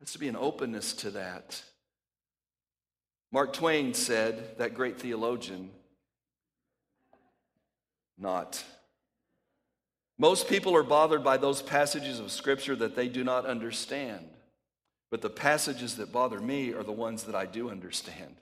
Has 0.00 0.12
to 0.12 0.18
be 0.18 0.28
an 0.28 0.36
openness 0.36 0.92
to 0.94 1.10
that. 1.12 1.62
Mark 3.32 3.52
Twain 3.52 3.94
said, 3.94 4.58
that 4.58 4.74
great 4.74 4.98
theologian, 4.98 5.70
not. 8.16 8.64
Most 10.18 10.48
people 10.48 10.74
are 10.74 10.82
bothered 10.82 11.22
by 11.22 11.36
those 11.36 11.62
passages 11.62 12.18
of 12.18 12.32
Scripture 12.32 12.74
that 12.76 12.96
they 12.96 13.08
do 13.08 13.22
not 13.22 13.46
understand. 13.46 14.28
But 15.10 15.22
the 15.22 15.30
passages 15.30 15.96
that 15.96 16.12
bother 16.12 16.40
me 16.40 16.74
are 16.74 16.82
the 16.82 16.92
ones 16.92 17.24
that 17.24 17.34
I 17.34 17.46
do 17.46 17.70
understand. 17.70 18.36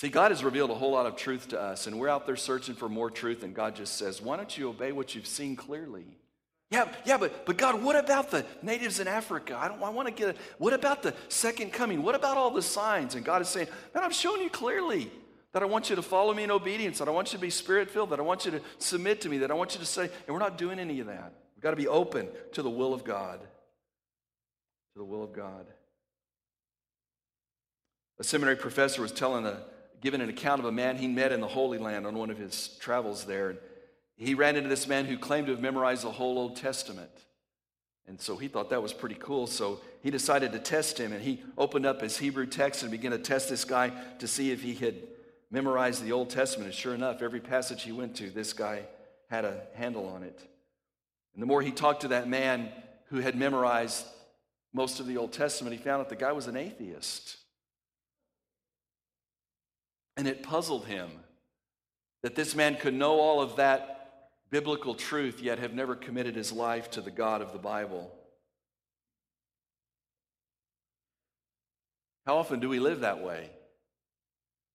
See, 0.00 0.08
God 0.08 0.30
has 0.30 0.42
revealed 0.42 0.70
a 0.70 0.74
whole 0.74 0.92
lot 0.92 1.04
of 1.04 1.14
truth 1.14 1.48
to 1.48 1.60
us, 1.60 1.86
and 1.86 2.00
we're 2.00 2.08
out 2.08 2.24
there 2.24 2.34
searching 2.34 2.74
for 2.74 2.88
more 2.88 3.10
truth, 3.10 3.42
and 3.42 3.54
God 3.54 3.76
just 3.76 3.98
says, 3.98 4.22
Why 4.22 4.38
don't 4.38 4.56
you 4.56 4.70
obey 4.70 4.92
what 4.92 5.14
you've 5.14 5.26
seen 5.26 5.56
clearly? 5.56 6.06
Yeah, 6.70 6.88
yeah, 7.04 7.18
but, 7.18 7.44
but 7.44 7.58
God, 7.58 7.82
what 7.82 7.96
about 7.96 8.30
the 8.30 8.46
natives 8.62 8.98
in 8.98 9.06
Africa? 9.06 9.58
I, 9.60 9.68
don't, 9.68 9.82
I 9.82 9.90
want 9.90 10.08
to 10.08 10.14
get 10.14 10.30
it. 10.30 10.38
What 10.56 10.72
about 10.72 11.02
the 11.02 11.12
second 11.28 11.74
coming? 11.74 12.02
What 12.02 12.14
about 12.14 12.38
all 12.38 12.50
the 12.50 12.62
signs? 12.62 13.14
And 13.14 13.26
God 13.26 13.42
is 13.42 13.48
saying, 13.48 13.68
Man, 13.94 14.02
I'm 14.02 14.10
showing 14.10 14.40
you 14.40 14.48
clearly 14.48 15.10
that 15.52 15.62
I 15.62 15.66
want 15.66 15.90
you 15.90 15.96
to 15.96 16.02
follow 16.02 16.32
me 16.32 16.44
in 16.44 16.50
obedience, 16.50 17.00
that 17.00 17.08
I 17.08 17.10
want 17.10 17.34
you 17.34 17.38
to 17.38 17.42
be 17.42 17.50
spirit 17.50 17.90
filled, 17.90 18.08
that 18.08 18.20
I 18.20 18.22
want 18.22 18.46
you 18.46 18.52
to 18.52 18.62
submit 18.78 19.20
to 19.20 19.28
me, 19.28 19.36
that 19.36 19.50
I 19.50 19.54
want 19.54 19.74
you 19.74 19.80
to 19.80 19.86
say, 19.86 20.04
and 20.04 20.28
we're 20.34 20.38
not 20.38 20.56
doing 20.56 20.78
any 20.78 21.00
of 21.00 21.08
that. 21.08 21.34
We've 21.54 21.62
got 21.62 21.72
to 21.72 21.76
be 21.76 21.88
open 21.88 22.26
to 22.52 22.62
the 22.62 22.70
will 22.70 22.94
of 22.94 23.04
God 23.04 23.40
to 23.40 24.98
the 24.98 25.04
will 25.04 25.22
of 25.22 25.34
God. 25.34 25.66
A 28.18 28.24
seminary 28.24 28.56
professor 28.56 29.02
was 29.02 29.12
telling 29.12 29.44
a, 29.44 29.60
giving 30.00 30.20
an 30.20 30.28
account 30.28 30.60
of 30.60 30.66
a 30.66 30.72
man 30.72 30.96
he 30.96 31.08
met 31.08 31.32
in 31.32 31.40
the 31.40 31.48
Holy 31.48 31.78
Land 31.78 32.06
on 32.06 32.14
one 32.14 32.30
of 32.30 32.38
his 32.38 32.76
travels 32.80 33.24
there. 33.24 33.56
He 34.16 34.34
ran 34.34 34.56
into 34.56 34.68
this 34.68 34.86
man 34.86 35.06
who 35.06 35.18
claimed 35.18 35.46
to 35.46 35.52
have 35.52 35.62
memorized 35.62 36.04
the 36.04 36.10
whole 36.10 36.38
Old 36.38 36.56
Testament. 36.56 37.10
And 38.06 38.20
so 38.20 38.36
he 38.36 38.48
thought 38.48 38.70
that 38.70 38.82
was 38.82 38.92
pretty 38.92 39.14
cool. 39.14 39.46
So 39.46 39.80
he 40.02 40.10
decided 40.10 40.52
to 40.52 40.58
test 40.58 40.98
him. 40.98 41.12
And 41.12 41.22
he 41.22 41.42
opened 41.56 41.86
up 41.86 42.00
his 42.00 42.18
Hebrew 42.18 42.46
text 42.46 42.82
and 42.82 42.90
began 42.90 43.12
to 43.12 43.18
test 43.18 43.48
this 43.48 43.64
guy 43.64 43.92
to 44.18 44.26
see 44.26 44.50
if 44.50 44.62
he 44.62 44.74
had 44.74 44.96
memorized 45.50 46.02
the 46.02 46.12
Old 46.12 46.30
Testament. 46.30 46.70
And 46.70 46.74
sure 46.74 46.94
enough, 46.94 47.22
every 47.22 47.40
passage 47.40 47.82
he 47.82 47.92
went 47.92 48.16
to, 48.16 48.30
this 48.30 48.52
guy 48.52 48.82
had 49.28 49.44
a 49.44 49.60
handle 49.74 50.08
on 50.08 50.22
it. 50.22 50.40
And 51.34 51.42
the 51.42 51.46
more 51.46 51.62
he 51.62 51.70
talked 51.70 52.02
to 52.02 52.08
that 52.08 52.28
man 52.28 52.70
who 53.06 53.20
had 53.20 53.36
memorized 53.36 54.04
most 54.72 55.00
of 55.00 55.06
the 55.06 55.16
Old 55.16 55.32
Testament, 55.32 55.76
he 55.76 55.82
found 55.82 56.00
that 56.00 56.08
the 56.08 56.16
guy 56.16 56.32
was 56.32 56.46
an 56.46 56.56
atheist. 56.56 57.36
And 60.16 60.26
it 60.26 60.42
puzzled 60.42 60.86
him 60.86 61.10
that 62.22 62.34
this 62.34 62.54
man 62.54 62.76
could 62.76 62.94
know 62.94 63.18
all 63.20 63.40
of 63.40 63.56
that 63.56 64.28
biblical 64.50 64.94
truth, 64.94 65.40
yet 65.40 65.58
have 65.58 65.72
never 65.72 65.94
committed 65.94 66.34
his 66.34 66.52
life 66.52 66.90
to 66.90 67.00
the 67.00 67.10
God 67.10 67.40
of 67.40 67.52
the 67.52 67.58
Bible. 67.58 68.12
How 72.26 72.36
often 72.36 72.60
do 72.60 72.68
we 72.68 72.80
live 72.80 73.00
that 73.00 73.22
way? 73.22 73.50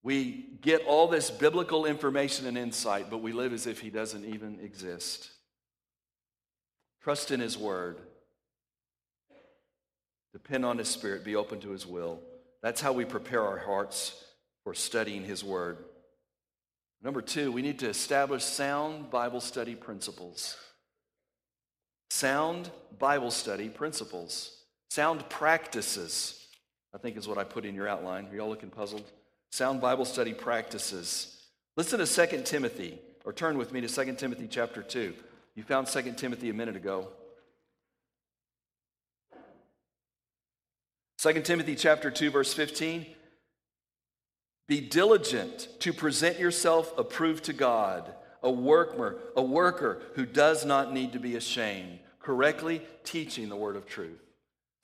We 0.02 0.46
get 0.60 0.84
all 0.86 1.08
this 1.08 1.30
biblical 1.30 1.84
information 1.84 2.46
and 2.46 2.56
insight, 2.56 3.10
but 3.10 3.18
we 3.18 3.32
live 3.32 3.52
as 3.52 3.66
if 3.66 3.80
he 3.80 3.90
doesn't 3.90 4.24
even 4.24 4.58
exist. 4.60 5.30
Trust 7.02 7.30
in 7.30 7.40
his 7.40 7.58
word. 7.58 7.98
Depend 10.36 10.66
on 10.66 10.76
His 10.76 10.88
Spirit, 10.88 11.24
be 11.24 11.34
open 11.34 11.60
to 11.60 11.70
His 11.70 11.86
will. 11.86 12.20
That's 12.62 12.82
how 12.82 12.92
we 12.92 13.06
prepare 13.06 13.42
our 13.42 13.56
hearts 13.56 14.22
for 14.66 14.74
studying 14.74 15.22
His 15.22 15.44
Word. 15.44 15.78
Number 17.00 17.22
two, 17.22 17.52
we 17.52 17.62
need 17.62 17.78
to 17.78 17.88
establish 17.88 18.42
sound 18.42 19.12
Bible 19.12 19.40
study 19.40 19.76
principles. 19.76 20.56
Sound 22.10 22.68
Bible 22.98 23.30
study 23.30 23.68
principles. 23.68 24.64
Sound 24.90 25.28
practices, 25.28 26.48
I 26.92 26.98
think 26.98 27.16
is 27.16 27.28
what 27.28 27.38
I 27.38 27.44
put 27.44 27.64
in 27.64 27.76
your 27.76 27.86
outline. 27.86 28.26
Are 28.26 28.34
y'all 28.34 28.48
looking 28.48 28.70
puzzled? 28.70 29.08
Sound 29.52 29.80
Bible 29.80 30.04
study 30.04 30.34
practices. 30.34 31.44
Listen 31.76 32.04
to 32.04 32.26
2 32.26 32.42
Timothy, 32.42 32.98
or 33.24 33.32
turn 33.32 33.58
with 33.58 33.72
me 33.72 33.80
to 33.82 33.86
2 33.86 34.14
Timothy 34.14 34.48
chapter 34.50 34.82
2. 34.82 35.14
You 35.54 35.62
found 35.62 35.86
2 35.86 36.14
Timothy 36.16 36.50
a 36.50 36.54
minute 36.54 36.74
ago. 36.74 37.06
2 41.18 41.40
Timothy 41.42 41.76
chapter 41.76 42.10
2 42.10 42.32
verse 42.32 42.52
15 42.52 43.06
Be 44.66 44.80
diligent 44.80 45.68
to 45.80 45.92
present 45.92 46.38
yourself 46.38 46.92
approved 46.98 47.44
to 47.44 47.52
God, 47.52 48.12
a 48.42 48.50
worker, 48.50 49.18
a 49.36 49.42
worker 49.42 50.02
who 50.14 50.26
does 50.26 50.64
not 50.64 50.92
need 50.92 51.12
to 51.12 51.20
be 51.20 51.36
ashamed, 51.36 52.00
correctly 52.20 52.82
teaching 53.04 53.48
the 53.48 53.56
word 53.56 53.76
of 53.76 53.86
truth. 53.86 54.20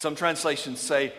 Some 0.01 0.15
translations 0.15 0.81
say 0.81 1.12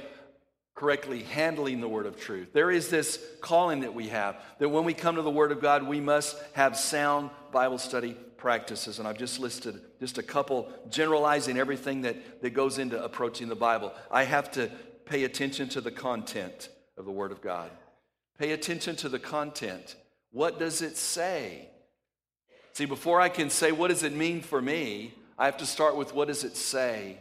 correctly 0.75 1.24
handling 1.24 1.82
the 1.82 1.88
word 1.88 2.05
of 2.05 2.20
truth. 2.20 2.51
There 2.53 2.72
is 2.72 2.89
this 2.89 3.24
calling 3.41 3.82
that 3.82 3.93
we 3.93 4.08
have 4.10 4.38
that 4.60 4.70
when 4.70 4.86
we 4.86 4.93
come 4.93 5.15
to 5.15 5.22
the 5.22 5.29
word 5.29 5.51
of 5.51 5.62
God, 5.62 5.84
we 5.84 6.00
must 6.00 6.36
have 6.53 6.77
sound 6.77 7.29
Bible 7.51 7.77
study 7.77 8.17
practices. 8.38 9.00
And 9.00 9.08
I've 9.08 9.17
just 9.17 9.39
listed 9.39 9.79
just 10.00 10.17
a 10.17 10.24
couple, 10.24 10.72
generalizing 10.89 11.58
everything 11.58 12.01
that, 12.01 12.41
that 12.41 12.50
goes 12.51 12.79
into 12.79 13.01
approaching 13.01 13.50
the 13.50 13.55
Bible. 13.55 13.93
I 14.10 14.24
have 14.24 14.51
to 14.51 14.72
pay 15.05 15.25
attention 15.25 15.70
to 15.70 15.82
the 15.82 15.91
content 15.91 16.70
of 16.98 17.05
the 17.05 17.12
word 17.12 17.32
of 17.32 17.41
God. 17.41 17.70
Pay 18.40 18.52
attention 18.52 18.96
to 18.98 19.10
the 19.10 19.20
content. 19.20 19.96
What 20.32 20.60
does 20.60 20.82
it 20.82 20.98
say? 20.98 21.70
See, 22.74 22.86
before 22.86 23.22
I 23.22 23.30
can 23.30 23.50
say, 23.50 23.72
what 23.72 23.90
does 23.90 24.04
it 24.04 24.13
mean 24.13 24.42
for 24.42 24.62
me, 24.62 25.13
I 25.38 25.46
have 25.46 25.58
to 25.58 25.66
start 25.66 25.96
with 25.96 26.13
what 26.13 26.28
does 26.28 26.44
it 26.44 26.58
say? 26.58 27.18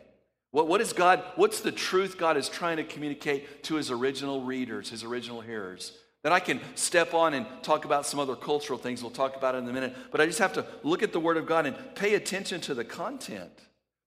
What, 0.50 0.68
what 0.68 0.80
is 0.80 0.92
God, 0.92 1.22
what's 1.36 1.60
the 1.60 1.72
truth 1.72 2.18
God 2.18 2.36
is 2.36 2.48
trying 2.48 2.78
to 2.78 2.84
communicate 2.84 3.62
to 3.64 3.74
his 3.74 3.90
original 3.90 4.42
readers, 4.42 4.90
his 4.90 5.04
original 5.04 5.40
hearers? 5.40 5.92
Then 6.22 6.32
I 6.32 6.40
can 6.40 6.60
step 6.76 7.14
on 7.14 7.34
and 7.34 7.46
talk 7.62 7.84
about 7.84 8.06
some 8.06 8.20
other 8.20 8.36
cultural 8.36 8.78
things 8.78 9.02
we'll 9.02 9.10
talk 9.10 9.36
about 9.36 9.54
in 9.54 9.68
a 9.68 9.72
minute. 9.72 9.94
But 10.10 10.20
I 10.20 10.26
just 10.26 10.38
have 10.38 10.52
to 10.54 10.64
look 10.82 11.02
at 11.02 11.12
the 11.12 11.20
Word 11.20 11.36
of 11.36 11.46
God 11.46 11.66
and 11.66 11.76
pay 11.94 12.14
attention 12.14 12.60
to 12.62 12.74
the 12.74 12.84
content. 12.84 13.50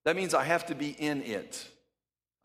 That 0.05 0.15
means 0.15 0.33
I 0.33 0.45
have 0.45 0.65
to 0.67 0.75
be 0.75 0.91
in 0.91 1.21
it. 1.23 1.67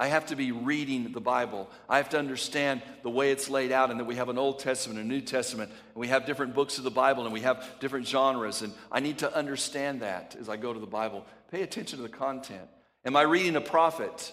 I 0.01 0.07
have 0.07 0.25
to 0.27 0.35
be 0.35 0.51
reading 0.51 1.13
the 1.13 1.21
Bible. 1.21 1.69
I 1.87 1.99
have 1.99 2.09
to 2.09 2.19
understand 2.19 2.81
the 3.03 3.11
way 3.11 3.33
it's 3.33 3.51
laid 3.51 3.71
out 3.71 3.91
and 3.91 4.01
that 4.01 4.07
we 4.07 4.17
have 4.17 4.31
an 4.31 4.39
Old 4.39 4.59
Testament, 4.59 4.99
and 4.99 5.11
a 5.11 5.15
New 5.15 5.21
Testament, 5.21 5.71
and 5.71 6.01
we 6.01 6.09
have 6.09 6.25
different 6.25 6.55
books 6.55 6.79
of 6.79 6.85
the 6.85 6.91
Bible 6.91 7.25
and 7.25 7.35
we 7.35 7.43
have 7.43 7.69
different 7.81 8.09
genres. 8.09 8.63
And 8.63 8.73
I 8.91 9.01
need 9.01 9.19
to 9.19 9.37
understand 9.37 10.01
that 10.01 10.37
as 10.41 10.49
I 10.49 10.57
go 10.57 10.73
to 10.73 10.81
the 10.81 10.87
Bible. 10.87 11.27
Pay 11.51 11.61
attention 11.61 11.99
to 11.99 12.03
the 12.03 12.09
content. 12.09 12.67
Am 13.05 13.15
I 13.15 13.23
reading 13.23 13.57
a 13.57 13.61
prophet? 13.61 14.33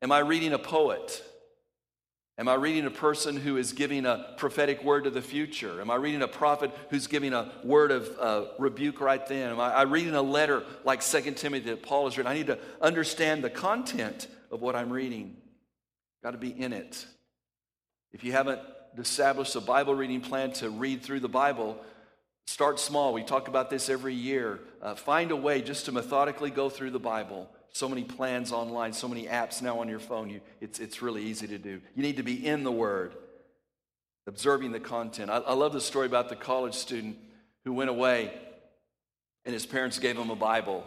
Am 0.00 0.10
I 0.10 0.20
reading 0.20 0.54
a 0.54 0.58
poet? 0.58 1.22
Am 2.40 2.48
I 2.48 2.54
reading 2.54 2.86
a 2.86 2.90
person 2.90 3.36
who 3.36 3.58
is 3.58 3.74
giving 3.74 4.06
a 4.06 4.32
prophetic 4.38 4.82
word 4.82 5.04
to 5.04 5.10
the 5.10 5.20
future? 5.20 5.78
Am 5.78 5.90
I 5.90 5.96
reading 5.96 6.22
a 6.22 6.28
prophet 6.28 6.70
who's 6.88 7.06
giving 7.06 7.34
a 7.34 7.52
word 7.62 7.90
of 7.90 8.18
uh, 8.18 8.44
rebuke 8.58 9.02
right 9.02 9.24
then? 9.26 9.50
Am 9.50 9.60
I, 9.60 9.70
I 9.74 9.82
reading 9.82 10.14
a 10.14 10.22
letter 10.22 10.64
like 10.82 11.02
Second 11.02 11.36
Timothy 11.36 11.66
that 11.66 11.82
Paul 11.82 12.06
has 12.06 12.16
written? 12.16 12.32
I 12.32 12.34
need 12.34 12.46
to 12.46 12.58
understand 12.80 13.44
the 13.44 13.50
content 13.50 14.26
of 14.50 14.62
what 14.62 14.74
I'm 14.74 14.90
reading. 14.90 15.36
Got 16.22 16.30
to 16.30 16.38
be 16.38 16.48
in 16.48 16.72
it. 16.72 17.04
If 18.10 18.24
you 18.24 18.32
haven't 18.32 18.62
established 18.96 19.54
a 19.54 19.60
Bible 19.60 19.94
reading 19.94 20.22
plan 20.22 20.52
to 20.54 20.70
read 20.70 21.02
through 21.02 21.20
the 21.20 21.28
Bible, 21.28 21.76
start 22.46 22.80
small. 22.80 23.12
We 23.12 23.22
talk 23.22 23.48
about 23.48 23.68
this 23.68 23.90
every 23.90 24.14
year. 24.14 24.60
Uh, 24.80 24.94
find 24.94 25.30
a 25.30 25.36
way 25.36 25.60
just 25.60 25.84
to 25.84 25.92
methodically 25.92 26.48
go 26.48 26.70
through 26.70 26.92
the 26.92 26.98
Bible 26.98 27.50
so 27.72 27.88
many 27.88 28.04
plans 28.04 28.52
online, 28.52 28.92
so 28.92 29.08
many 29.08 29.26
apps 29.26 29.62
now 29.62 29.80
on 29.80 29.88
your 29.88 29.98
phone. 29.98 30.30
You, 30.30 30.40
it's, 30.60 30.78
it's 30.78 31.02
really 31.02 31.24
easy 31.24 31.46
to 31.48 31.58
do. 31.58 31.80
You 31.94 32.02
need 32.02 32.16
to 32.16 32.22
be 32.22 32.46
in 32.46 32.64
the 32.64 32.72
Word, 32.72 33.14
observing 34.26 34.72
the 34.72 34.80
content. 34.80 35.30
I, 35.30 35.38
I 35.38 35.54
love 35.54 35.72
the 35.72 35.80
story 35.80 36.06
about 36.06 36.28
the 36.28 36.36
college 36.36 36.74
student 36.74 37.16
who 37.64 37.72
went 37.72 37.90
away 37.90 38.32
and 39.44 39.54
his 39.54 39.66
parents 39.66 39.98
gave 39.98 40.18
him 40.18 40.30
a 40.30 40.36
Bible. 40.36 40.86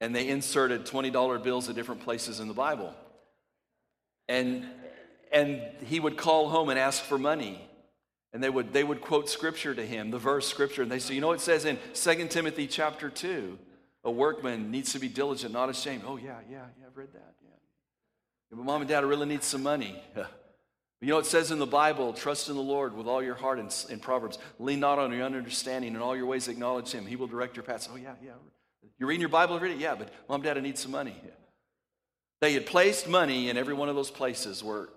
And 0.00 0.14
they 0.14 0.28
inserted 0.28 0.86
$20 0.86 1.42
bills 1.42 1.68
at 1.68 1.74
different 1.74 2.02
places 2.02 2.40
in 2.40 2.48
the 2.48 2.54
Bible. 2.54 2.94
And, 4.28 4.64
and 5.30 5.60
he 5.86 6.00
would 6.00 6.16
call 6.16 6.48
home 6.48 6.70
and 6.70 6.78
ask 6.78 7.02
for 7.02 7.18
money. 7.18 7.60
And 8.32 8.42
they 8.42 8.48
would, 8.48 8.72
they 8.72 8.84
would 8.84 9.02
quote 9.02 9.28
scripture 9.28 9.74
to 9.74 9.84
him, 9.84 10.10
the 10.10 10.18
verse 10.18 10.48
scripture. 10.48 10.82
And 10.82 10.90
they 10.90 11.00
say, 11.00 11.14
you 11.14 11.20
know 11.20 11.28
what 11.28 11.38
it 11.38 11.42
says 11.42 11.64
in 11.64 11.78
2 11.94 12.28
Timothy 12.28 12.66
chapter 12.66 13.10
2? 13.10 13.58
A 14.04 14.10
workman 14.10 14.70
needs 14.70 14.92
to 14.92 14.98
be 14.98 15.08
diligent, 15.08 15.52
not 15.52 15.68
ashamed. 15.68 16.04
Oh, 16.06 16.16
yeah, 16.16 16.38
yeah, 16.50 16.64
yeah, 16.78 16.86
I've 16.86 16.96
read 16.96 17.12
that. 17.12 17.34
Yeah. 17.42 17.50
But 18.50 18.64
mom 18.64 18.80
and 18.80 18.88
dad 18.88 19.04
really 19.04 19.26
need 19.26 19.42
some 19.42 19.62
money. 19.62 20.02
you 20.16 21.08
know, 21.08 21.18
it 21.18 21.26
says 21.26 21.50
in 21.50 21.58
the 21.58 21.66
Bible, 21.66 22.12
trust 22.14 22.48
in 22.48 22.56
the 22.56 22.62
Lord 22.62 22.96
with 22.96 23.06
all 23.06 23.22
your 23.22 23.34
heart 23.34 23.58
in, 23.58 23.68
in 23.90 24.00
Proverbs. 24.00 24.38
Lean 24.58 24.80
not 24.80 24.98
on 24.98 25.12
your 25.12 25.22
understanding. 25.22 25.94
In 25.94 26.00
all 26.00 26.16
your 26.16 26.26
ways 26.26 26.48
acknowledge 26.48 26.90
him. 26.90 27.04
He 27.04 27.16
will 27.16 27.26
direct 27.26 27.56
your 27.56 27.62
paths. 27.62 27.88
Oh, 27.92 27.96
yeah, 27.96 28.14
yeah. 28.24 28.32
You're 28.98 29.08
reading 29.08 29.20
your 29.20 29.30
Bible 29.30 29.56
every 29.56 29.74
day? 29.74 29.80
Yeah, 29.80 29.94
but 29.94 30.12
mom, 30.28 30.36
and 30.36 30.44
dad, 30.44 30.56
I 30.56 30.60
need 30.60 30.78
some 30.78 30.92
money. 30.92 31.14
Yeah. 31.22 31.30
They 32.40 32.54
had 32.54 32.64
placed 32.64 33.06
money 33.06 33.50
in 33.50 33.58
every 33.58 33.74
one 33.74 33.90
of 33.90 33.96
those 33.96 34.10
places 34.10 34.64
where 34.64 34.88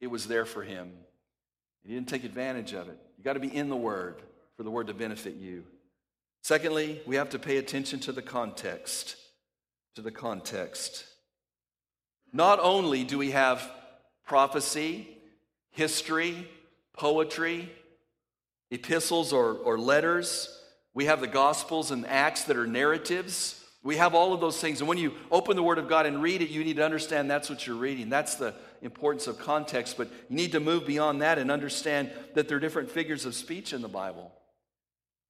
it 0.00 0.08
was 0.08 0.26
there 0.28 0.44
for 0.44 0.62
him. 0.62 0.92
He 1.82 1.94
didn't 1.94 2.08
take 2.08 2.24
advantage 2.24 2.74
of 2.74 2.88
it. 2.88 2.98
You 3.16 3.24
got 3.24 3.34
to 3.34 3.40
be 3.40 3.54
in 3.54 3.68
the 3.68 3.76
Word 3.76 4.22
for 4.56 4.62
the 4.62 4.70
Word 4.70 4.88
to 4.88 4.94
benefit 4.94 5.36
you. 5.36 5.64
Secondly, 6.42 7.00
we 7.06 7.16
have 7.16 7.30
to 7.30 7.38
pay 7.38 7.58
attention 7.58 8.00
to 8.00 8.12
the 8.12 8.22
context. 8.22 9.16
To 9.96 10.02
the 10.02 10.10
context. 10.10 11.04
Not 12.32 12.60
only 12.60 13.04
do 13.04 13.18
we 13.18 13.32
have 13.32 13.68
prophecy, 14.24 15.08
history, 15.70 16.48
poetry, 16.96 17.70
epistles 18.70 19.32
or, 19.32 19.54
or 19.54 19.78
letters, 19.78 20.56
we 20.94 21.06
have 21.06 21.20
the 21.20 21.26
Gospels 21.26 21.90
and 21.90 22.06
Acts 22.06 22.44
that 22.44 22.56
are 22.56 22.66
narratives. 22.66 23.64
We 23.82 23.96
have 23.96 24.14
all 24.14 24.32
of 24.32 24.40
those 24.40 24.60
things. 24.60 24.80
And 24.80 24.88
when 24.88 24.98
you 24.98 25.14
open 25.30 25.56
the 25.56 25.62
Word 25.62 25.78
of 25.78 25.88
God 25.88 26.06
and 26.06 26.22
read 26.22 26.42
it, 26.42 26.50
you 26.50 26.64
need 26.64 26.76
to 26.76 26.84
understand 26.84 27.30
that's 27.30 27.48
what 27.48 27.66
you're 27.66 27.76
reading. 27.76 28.08
That's 28.08 28.34
the 28.34 28.54
importance 28.82 29.26
of 29.26 29.38
context. 29.38 29.96
But 29.96 30.08
you 30.28 30.36
need 30.36 30.52
to 30.52 30.60
move 30.60 30.86
beyond 30.86 31.22
that 31.22 31.38
and 31.38 31.50
understand 31.50 32.10
that 32.34 32.48
there 32.48 32.56
are 32.56 32.60
different 32.60 32.90
figures 32.90 33.24
of 33.24 33.34
speech 33.34 33.72
in 33.72 33.82
the 33.82 33.88
Bible. 33.88 34.32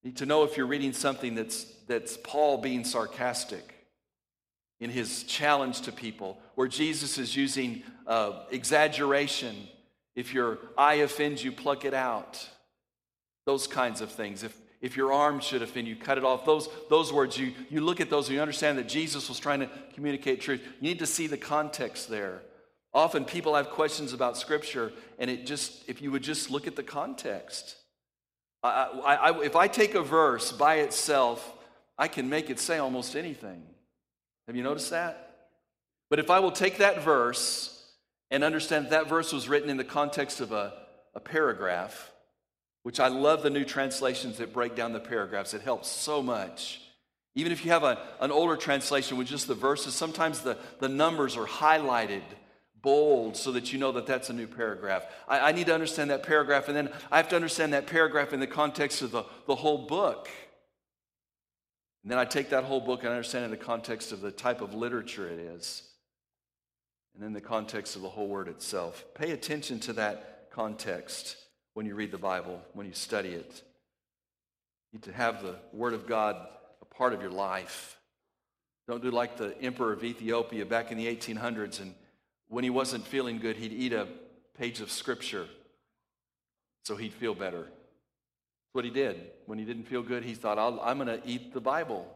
You 0.03 0.11
need 0.11 0.17
to 0.19 0.27
know 0.27 0.45
if 0.45 0.57
you're 0.57 0.67
reading 0.67 0.93
something 0.93 1.35
that's, 1.35 1.65
that's 1.87 2.17
Paul 2.23 2.59
being 2.59 2.85
sarcastic 2.85 3.75
in 4.81 4.89
his 4.89 5.25
challenge 5.25 5.83
to 5.83 5.93
people, 5.93 6.39
where 6.55 6.69
Jesus 6.69 7.19
is 7.19 7.37
using 7.37 7.83
uh, 8.07 8.45
exaggeration. 8.51 9.55
If 10.17 10.33
your 10.33 10.59
eye 10.79 10.95
offends 10.95 11.45
you, 11.45 11.53
pluck 11.53 11.85
it 11.85 11.93
out. 11.93 12.49
Those 13.45 13.67
kinds 13.67 14.01
of 14.01 14.11
things. 14.11 14.43
If, 14.43 14.59
if 14.81 14.97
your 14.97 15.13
arm 15.13 15.41
should 15.41 15.61
offend 15.61 15.87
you, 15.87 15.97
cut 15.97 16.17
it 16.17 16.25
off. 16.25 16.47
Those, 16.47 16.71
those 16.89 17.13
words, 17.13 17.37
you, 17.37 17.53
you 17.69 17.83
look 17.83 18.01
at 18.01 18.09
those 18.09 18.29
and 18.29 18.37
you 18.37 18.41
understand 18.41 18.79
that 18.79 18.89
Jesus 18.89 19.29
was 19.29 19.39
trying 19.39 19.61
to 19.61 19.71
communicate 19.95 20.41
truth. 20.41 20.63
You 20.81 20.89
need 20.89 21.01
to 21.01 21.07
see 21.07 21.27
the 21.27 21.37
context 21.37 22.09
there. 22.09 22.41
Often 22.95 23.27
people 23.27 23.55
have 23.55 23.69
questions 23.69 24.15
about 24.15 24.39
Scripture, 24.39 24.93
and 25.19 25.31
it 25.31 25.47
just, 25.47 25.89
if 25.89 26.01
you 26.01 26.11
would 26.11 26.23
just 26.23 26.51
look 26.51 26.67
at 26.67 26.75
the 26.75 26.83
context. 26.83 27.77
I, 28.63 28.69
I, 28.69 29.43
if 29.43 29.57
I 29.57 29.69
take 29.69 29.95
a 29.95 30.03
verse 30.03 30.53
by 30.53 30.77
itself, 30.77 31.57
I 31.97 32.09
can 32.09 32.29
make 32.29 32.51
it 32.51 32.59
say 32.59 32.79
almost 32.79 33.17
anything. 33.17 33.63
Have 34.47 34.57
you 34.57 34.63
noticed 34.63 34.91
that? 34.91 35.49
But 36.11 36.19
if 36.19 36.31
I 36.31 36.41
will 36.41 36.53
take 36.53 36.79
that 36.79 37.03
verse 37.03 37.85
and 38.31 38.45
understand 38.45 38.87
that, 38.87 38.91
that 38.91 39.09
verse 39.09 39.33
was 39.33 39.49
written 39.49 39.71
in 39.71 39.77
the 39.77 39.85
context 39.85 40.41
of 40.41 40.53
a, 40.53 40.73
a 41.15 41.21
paragraph, 41.21 42.11
which 42.83 43.01
I 43.01 43.09
love 43.09 43.43
the 43.43 43.51
new 43.51 43.65
translations 43.65 44.39
that 44.39 44.53
break 44.53 44.75
down 44.75 44.93
the 44.93 45.01
paragraphs, 45.01 45.55
it 45.55 45.63
helps 45.63 45.89
so 45.89 46.23
much. 46.23 46.81
Even 47.35 47.53
if 47.53 47.65
you 47.65 47.71
have 47.71 47.85
a, 47.85 47.99
an 48.21 48.31
older 48.31 48.57
translation 48.57 49.17
with 49.17 49.29
just 49.29 49.47
the 49.47 49.55
verses, 49.55 49.95
sometimes 49.95 50.41
the, 50.41 50.59
the 50.81 50.89
numbers 50.89 51.37
are 51.37 51.47
highlighted 51.47 52.23
bold 52.83 53.37
so 53.37 53.53
that 53.53 53.73
you 53.73 53.79
know 53.79 53.93
that 53.93 54.07
that's 54.07 54.31
a 54.31 54.33
new 54.33 54.47
paragraph. 54.47 55.07
I, 55.29 55.41
I, 55.41 55.53
need 55.53 55.67
to 55.67 55.75
understand 55.75 56.11
that 56.11 56.23
paragraph, 56.23 56.69
and 56.69 56.77
then 56.77 56.91
I 57.11 57.19
have 57.19 57.29
to 57.31 57.37
understand 57.37 57.73
that 57.73 57.87
paragraph 57.87 58.33
in 58.33 58.41
the 58.41 58.47
context 58.47 59.03
of 59.03 59.11
the, 59.11 59.25
the 59.47 59.55
whole 59.55 59.87
book. 59.87 60.29
And 62.03 62.11
then 62.11 62.19
I 62.19 62.25
take 62.25 62.51
that 62.51 62.65
whole 62.65 62.81
book 62.81 63.01
and 63.01 63.11
understand 63.11 63.45
in 63.45 63.51
the 63.51 63.57
context 63.57 64.13
of 64.13 64.21
the 64.21 64.31
type 64.31 64.61
of 64.61 64.75
literature 64.75 65.29
it 65.29 65.39
is, 65.39 65.83
and 67.15 67.23
then 67.23 67.33
the 67.33 67.41
context 67.41 67.97
of 67.97 68.03
the 68.03 68.09
whole 68.09 68.29
word 68.29 68.49
itself. 68.49 69.05
Pay 69.15 69.33
attention 69.33 69.81
to 69.81 69.93
that 69.95 70.49
context 70.51 71.37
when 71.75 71.87
you 71.87 71.95
read 71.95 72.11
the 72.11 72.19
Bible, 72.19 72.61
when 72.73 72.87
you 72.87 72.93
study 72.93 73.31
it. 73.31 73.63
You 74.93 74.99
need 74.99 75.03
to 75.05 75.13
have 75.13 75.43
the 75.43 75.57
Word 75.73 75.95
of 75.95 76.07
God 76.07 76.37
a 76.83 76.85
part 76.85 77.13
of 77.13 77.21
your 77.21 77.31
life. 77.31 77.97
Don't 78.89 79.03
do 79.03 79.11
like 79.11 79.37
the 79.37 79.57
emperor 79.63 79.93
of 79.93 80.03
Ethiopia 80.03 80.67
back 80.67 80.91
in 80.91 80.99
the 80.99 81.07
1800s 81.07 81.81
and 81.81 81.95
when 82.51 82.65
he 82.65 82.71
wasn't 82.71 83.07
feeling 83.07 83.39
good, 83.39 83.57
he'd 83.57 83.73
eat 83.73 83.93
a 83.93 84.07
page 84.59 84.81
of 84.81 84.91
scripture 84.91 85.47
so 86.83 86.97
he'd 86.97 87.15
feel 87.15 87.35
better. 87.35 87.63
That's 87.63 88.73
what 88.73 88.85
he 88.85 88.91
did. 88.91 89.31
When 89.47 89.59
he 89.59 89.65
didn't 89.65 89.85
feel 89.85 90.03
good, 90.03 90.25
he 90.25 90.35
thought, 90.35 90.59
I'm 90.59 90.99
going 90.99 91.09
to 91.09 91.27
eat 91.27 91.55
the 91.55 91.61
Bible. 91.61 92.07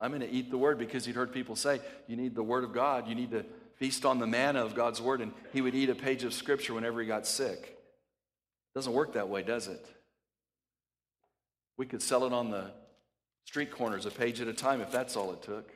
I'm 0.00 0.10
going 0.10 0.20
to 0.20 0.30
eat 0.30 0.50
the 0.50 0.58
word 0.58 0.78
because 0.78 1.06
he'd 1.06 1.14
heard 1.14 1.32
people 1.32 1.56
say, 1.56 1.80
You 2.08 2.16
need 2.16 2.34
the 2.34 2.42
word 2.42 2.64
of 2.64 2.72
God. 2.72 3.08
You 3.08 3.14
need 3.14 3.30
to 3.30 3.44
feast 3.76 4.04
on 4.04 4.18
the 4.18 4.26
manna 4.26 4.64
of 4.64 4.74
God's 4.74 5.00
word. 5.00 5.20
And 5.20 5.32
he 5.52 5.60
would 5.60 5.74
eat 5.74 5.88
a 5.88 5.94
page 5.94 6.24
of 6.24 6.34
scripture 6.34 6.74
whenever 6.74 7.00
he 7.00 7.06
got 7.06 7.26
sick. 7.26 7.60
It 7.62 8.74
doesn't 8.74 8.92
work 8.92 9.14
that 9.14 9.28
way, 9.28 9.42
does 9.42 9.68
it? 9.68 9.86
We 11.76 11.86
could 11.86 12.02
sell 12.02 12.24
it 12.24 12.32
on 12.32 12.50
the 12.50 12.72
street 13.44 13.70
corners 13.70 14.06
a 14.06 14.10
page 14.10 14.40
at 14.40 14.48
a 14.48 14.52
time 14.52 14.80
if 14.80 14.90
that's 14.90 15.16
all 15.16 15.32
it 15.32 15.42
took. 15.42 15.70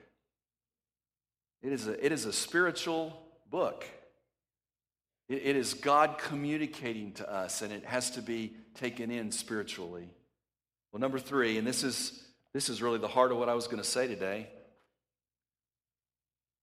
It 1.62 1.72
is 1.72 1.87
a, 1.87 2.04
it 2.04 2.12
is 2.12 2.24
a 2.24 2.33
spiritual 2.33 3.20
book. 3.50 3.85
It, 5.29 5.43
it 5.45 5.57
is 5.57 5.75
God 5.75 6.19
communicating 6.19 7.12
to 7.14 7.31
us, 7.31 7.62
and 7.62 7.73
it 7.73 7.85
has 7.85 8.11
to 8.12 8.23
be 8.23 8.55
taken 8.75 9.11
in 9.11 9.31
spiritually. 9.31 10.09
Well, 10.93 11.01
number 11.01 11.19
three, 11.19 11.59
and 11.59 11.67
this 11.67 11.85
is, 11.85 12.23
this 12.55 12.69
is 12.69 12.81
really 12.81 12.99
the 12.99 13.09
heart 13.09 13.33
of 13.33 13.38
what 13.38 13.49
I 13.49 13.55
was 13.55 13.67
going 13.67 13.83
to 13.83 13.88
say 13.88 14.07
today. 14.07 14.49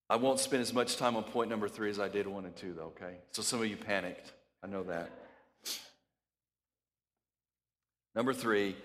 I 0.10 0.18
won't 0.18 0.40
spend 0.40 0.62
as 0.62 0.74
much 0.74 0.98
time 0.98 1.16
on 1.16 1.24
point 1.24 1.50
number 1.50 1.68
three 1.68 1.90
as 1.90 2.00
I 2.00 2.08
did 2.08 2.28
one 2.28 2.46
and 2.46 2.56
two, 2.56 2.74
though, 2.74 2.94
okay? 2.96 3.18
So 3.32 3.42
some 3.42 3.60
of 3.60 3.68
you 3.68 3.76
panicked. 3.76 4.32
I 4.64 4.68
know 4.68 4.84
that. 4.84 5.10
Number 8.16 8.34
three, 8.34 8.76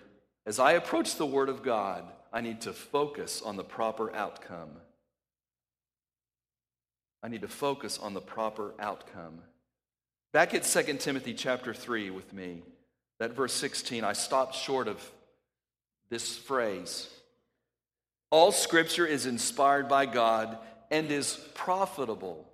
as 0.46 0.58
I 0.58 0.72
approach 0.72 1.16
the 1.16 1.26
Word 1.26 1.48
of 1.48 1.62
God, 1.62 2.04
I 2.32 2.40
need 2.40 2.62
to 2.62 2.72
focus 2.72 3.42
on 3.42 3.56
the 3.56 3.64
proper 3.64 4.14
outcome. 4.14 4.70
I 7.22 7.28
need 7.28 7.42
to 7.42 7.48
focus 7.48 7.98
on 7.98 8.14
the 8.14 8.20
proper 8.20 8.72
outcome. 8.78 9.40
Back 10.32 10.54
at 10.54 10.62
2 10.62 10.94
Timothy 10.98 11.34
chapter 11.34 11.74
3 11.74 12.10
with 12.10 12.32
me, 12.32 12.62
that 13.18 13.32
verse 13.32 13.52
16, 13.52 14.04
I 14.04 14.12
stopped 14.12 14.54
short 14.54 14.86
of 14.86 15.02
this 16.08 16.38
phrase. 16.38 17.08
All 18.30 18.52
scripture 18.52 19.06
is 19.06 19.26
inspired 19.26 19.88
by 19.88 20.06
God 20.06 20.58
and 20.88 21.10
is 21.10 21.34
profitable 21.54 22.48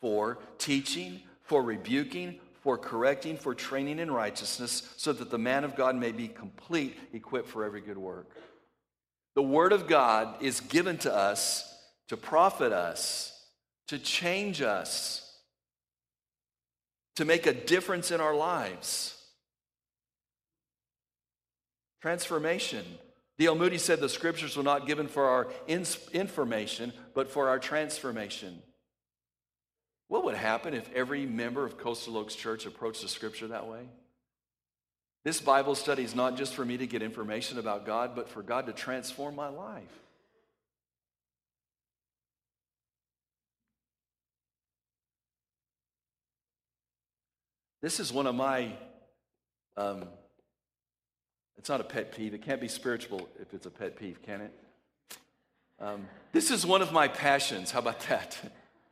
for 0.00 0.38
teaching, 0.58 1.20
for 1.42 1.62
rebuking, 1.62 2.38
for 2.62 2.78
correcting, 2.78 3.36
for 3.36 3.52
training 3.52 3.98
in 3.98 4.08
righteousness, 4.08 4.88
so 4.96 5.12
that 5.12 5.30
the 5.30 5.38
man 5.38 5.64
of 5.64 5.74
God 5.74 5.96
may 5.96 6.12
be 6.12 6.28
complete, 6.28 6.96
equipped 7.12 7.48
for 7.48 7.64
every 7.64 7.80
good 7.80 7.98
work. 7.98 8.30
The 9.34 9.42
Word 9.42 9.72
of 9.72 9.88
God 9.88 10.40
is 10.40 10.60
given 10.60 10.96
to 10.98 11.12
us 11.12 11.72
to 12.08 12.16
profit 12.16 12.72
us, 12.72 13.32
to 13.88 13.98
change 13.98 14.62
us, 14.62 15.25
to 17.16 17.24
make 17.24 17.46
a 17.46 17.52
difference 17.52 18.10
in 18.10 18.20
our 18.20 18.34
lives. 18.34 19.14
Transformation. 22.00 22.84
D.L. 23.38 23.54
Moody 23.54 23.78
said 23.78 24.00
the 24.00 24.08
scriptures 24.08 24.56
were 24.56 24.62
not 24.62 24.86
given 24.86 25.08
for 25.08 25.24
our 25.24 25.48
information, 25.68 26.92
but 27.14 27.30
for 27.30 27.48
our 27.48 27.58
transformation. 27.58 28.62
What 30.08 30.24
would 30.24 30.36
happen 30.36 30.72
if 30.72 30.90
every 30.94 31.26
member 31.26 31.64
of 31.64 31.78
Coastal 31.78 32.16
Oaks 32.16 32.34
Church 32.34 32.64
approached 32.64 33.02
the 33.02 33.08
scripture 33.08 33.48
that 33.48 33.66
way? 33.66 33.88
This 35.24 35.40
Bible 35.40 35.74
study 35.74 36.04
is 36.04 36.14
not 36.14 36.36
just 36.36 36.54
for 36.54 36.64
me 36.64 36.76
to 36.76 36.86
get 36.86 37.02
information 37.02 37.58
about 37.58 37.84
God, 37.84 38.14
but 38.14 38.28
for 38.28 38.42
God 38.42 38.66
to 38.66 38.72
transform 38.72 39.34
my 39.34 39.48
life. 39.48 40.05
This 47.86 48.00
is 48.00 48.12
one 48.12 48.26
of 48.26 48.34
my, 48.34 48.72
um, 49.76 50.06
it's 51.56 51.68
not 51.68 51.80
a 51.80 51.84
pet 51.84 52.10
peeve. 52.10 52.34
It 52.34 52.42
can't 52.42 52.60
be 52.60 52.66
spiritual 52.66 53.28
if 53.40 53.54
it's 53.54 53.64
a 53.64 53.70
pet 53.70 53.96
peeve, 53.96 54.20
can 54.22 54.40
it? 54.40 54.52
Um, 55.78 56.08
this 56.32 56.50
is 56.50 56.66
one 56.66 56.82
of 56.82 56.90
my 56.90 57.06
passions. 57.06 57.70
How 57.70 57.78
about 57.78 58.00
that? 58.08 58.36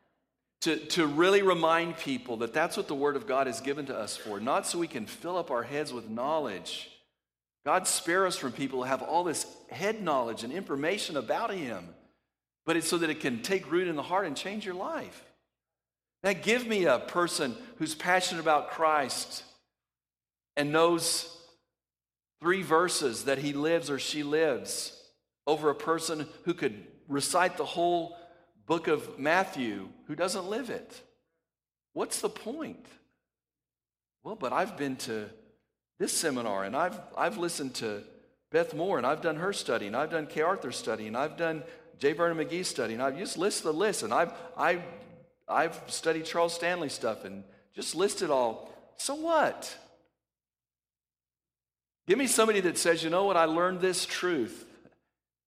to, 0.61 0.77
to 0.77 1.09
really 1.09 1.43
remind 1.43 1.97
people 1.99 2.37
that 2.37 2.55
that's 2.55 2.77
what 2.77 2.87
the 2.87 2.95
Word 2.95 3.17
of 3.17 3.27
God 3.27 3.49
is 3.49 3.61
given 3.61 3.85
to 3.87 3.99
us 3.99 4.17
for, 4.17 4.39
not 4.39 4.65
so 4.65 4.79
we 4.79 4.87
can 4.87 5.07
fill 5.07 5.37
up 5.37 5.51
our 5.51 5.65
heads 5.65 5.93
with 5.93 6.09
knowledge. 6.09 6.89
God 7.65 7.89
spare 7.89 8.29
us 8.29 8.37
from 8.37 8.53
people 8.53 8.85
who 8.85 8.85
have 8.85 9.03
all 9.03 9.25
this 9.25 9.45
head 9.71 10.05
knowledge 10.05 10.45
and 10.45 10.53
information 10.53 11.17
about 11.17 11.53
Him, 11.53 11.89
but 12.65 12.77
it's 12.77 12.87
so 12.87 12.99
that 12.99 13.11
it 13.11 13.19
can 13.19 13.43
take 13.43 13.73
root 13.73 13.89
in 13.89 13.97
the 13.97 14.03
heart 14.05 14.25
and 14.25 14.37
change 14.37 14.65
your 14.65 14.77
life. 14.77 15.25
Now, 16.25 16.33
give 16.33 16.67
me 16.67 16.87
a 16.87 16.99
person 16.99 17.55
who's 17.77 17.95
passionate 17.95 18.41
about 18.41 18.71
Christ 18.71 19.45
and 20.57 20.73
knows 20.73 21.31
three 22.41 22.63
verses 22.63 23.25
that 23.25 23.37
he 23.37 23.53
lives 23.53 23.91
or 23.91 23.99
she 23.99 24.23
lives 24.23 24.99
over 25.47 25.69
a 25.69 25.75
person 25.75 26.27
who 26.45 26.55
could 26.55 26.83
recite 27.09 27.59
the 27.59 27.67
whole 27.67 28.17
book 28.65 28.89
of 28.89 29.19
Matthew 29.19 29.89
who 30.07 30.15
doesn't 30.15 30.49
live 30.49 30.71
it. 30.71 31.03
What's 31.93 32.23
the 32.23 32.31
point? 32.31 32.87
Well, 34.23 34.35
but 34.35 34.55
I've 34.55 34.79
been 34.79 34.97
to 34.97 35.29
this 35.99 36.15
seminar 36.15 36.65
and 36.65 36.75
I've, 36.75 36.99
I've 37.19 37.37
listened 37.37 37.75
to 37.77 38.03
Beth 38.51 38.73
Moore 38.73 38.97
and 38.97 39.07
I've 39.07 39.21
done 39.21 39.37
her 39.37 39.53
study 39.53 39.87
and 39.89 39.95
I've 39.95 40.11
done 40.11 40.27
Kay 40.27 40.41
Arthur's 40.41 40.77
study 40.77 41.07
and 41.07 41.19
I've 41.19 41.37
done 41.37 41.63
J. 41.99 42.15
Vernon 42.15 42.39
McGee's 42.39 42.69
study 42.69 42.95
and 42.95 43.03
I've 43.03 43.19
just 43.19 43.37
listed 43.37 43.67
the 43.67 43.73
list 43.73 44.03
and 44.03 44.15
I've, 44.15 44.33
I've, 44.57 44.83
I've 45.49 45.81
studied 45.87 46.25
Charles 46.25 46.55
Stanley 46.55 46.89
stuff 46.89 47.25
and 47.25 47.45
just 47.75 47.95
listed 47.95 48.31
all. 48.31 48.73
So 48.97 49.15
what? 49.15 49.77
Give 52.07 52.19
me 52.19 52.27
somebody 52.27 52.61
that 52.61 52.79
says, 52.79 53.03
you 53.03 53.11
know 53.11 53.25
what, 53.25 53.37
I 53.37 53.45
learned 53.47 53.81
this 53.81 54.07
truth 54.07 54.67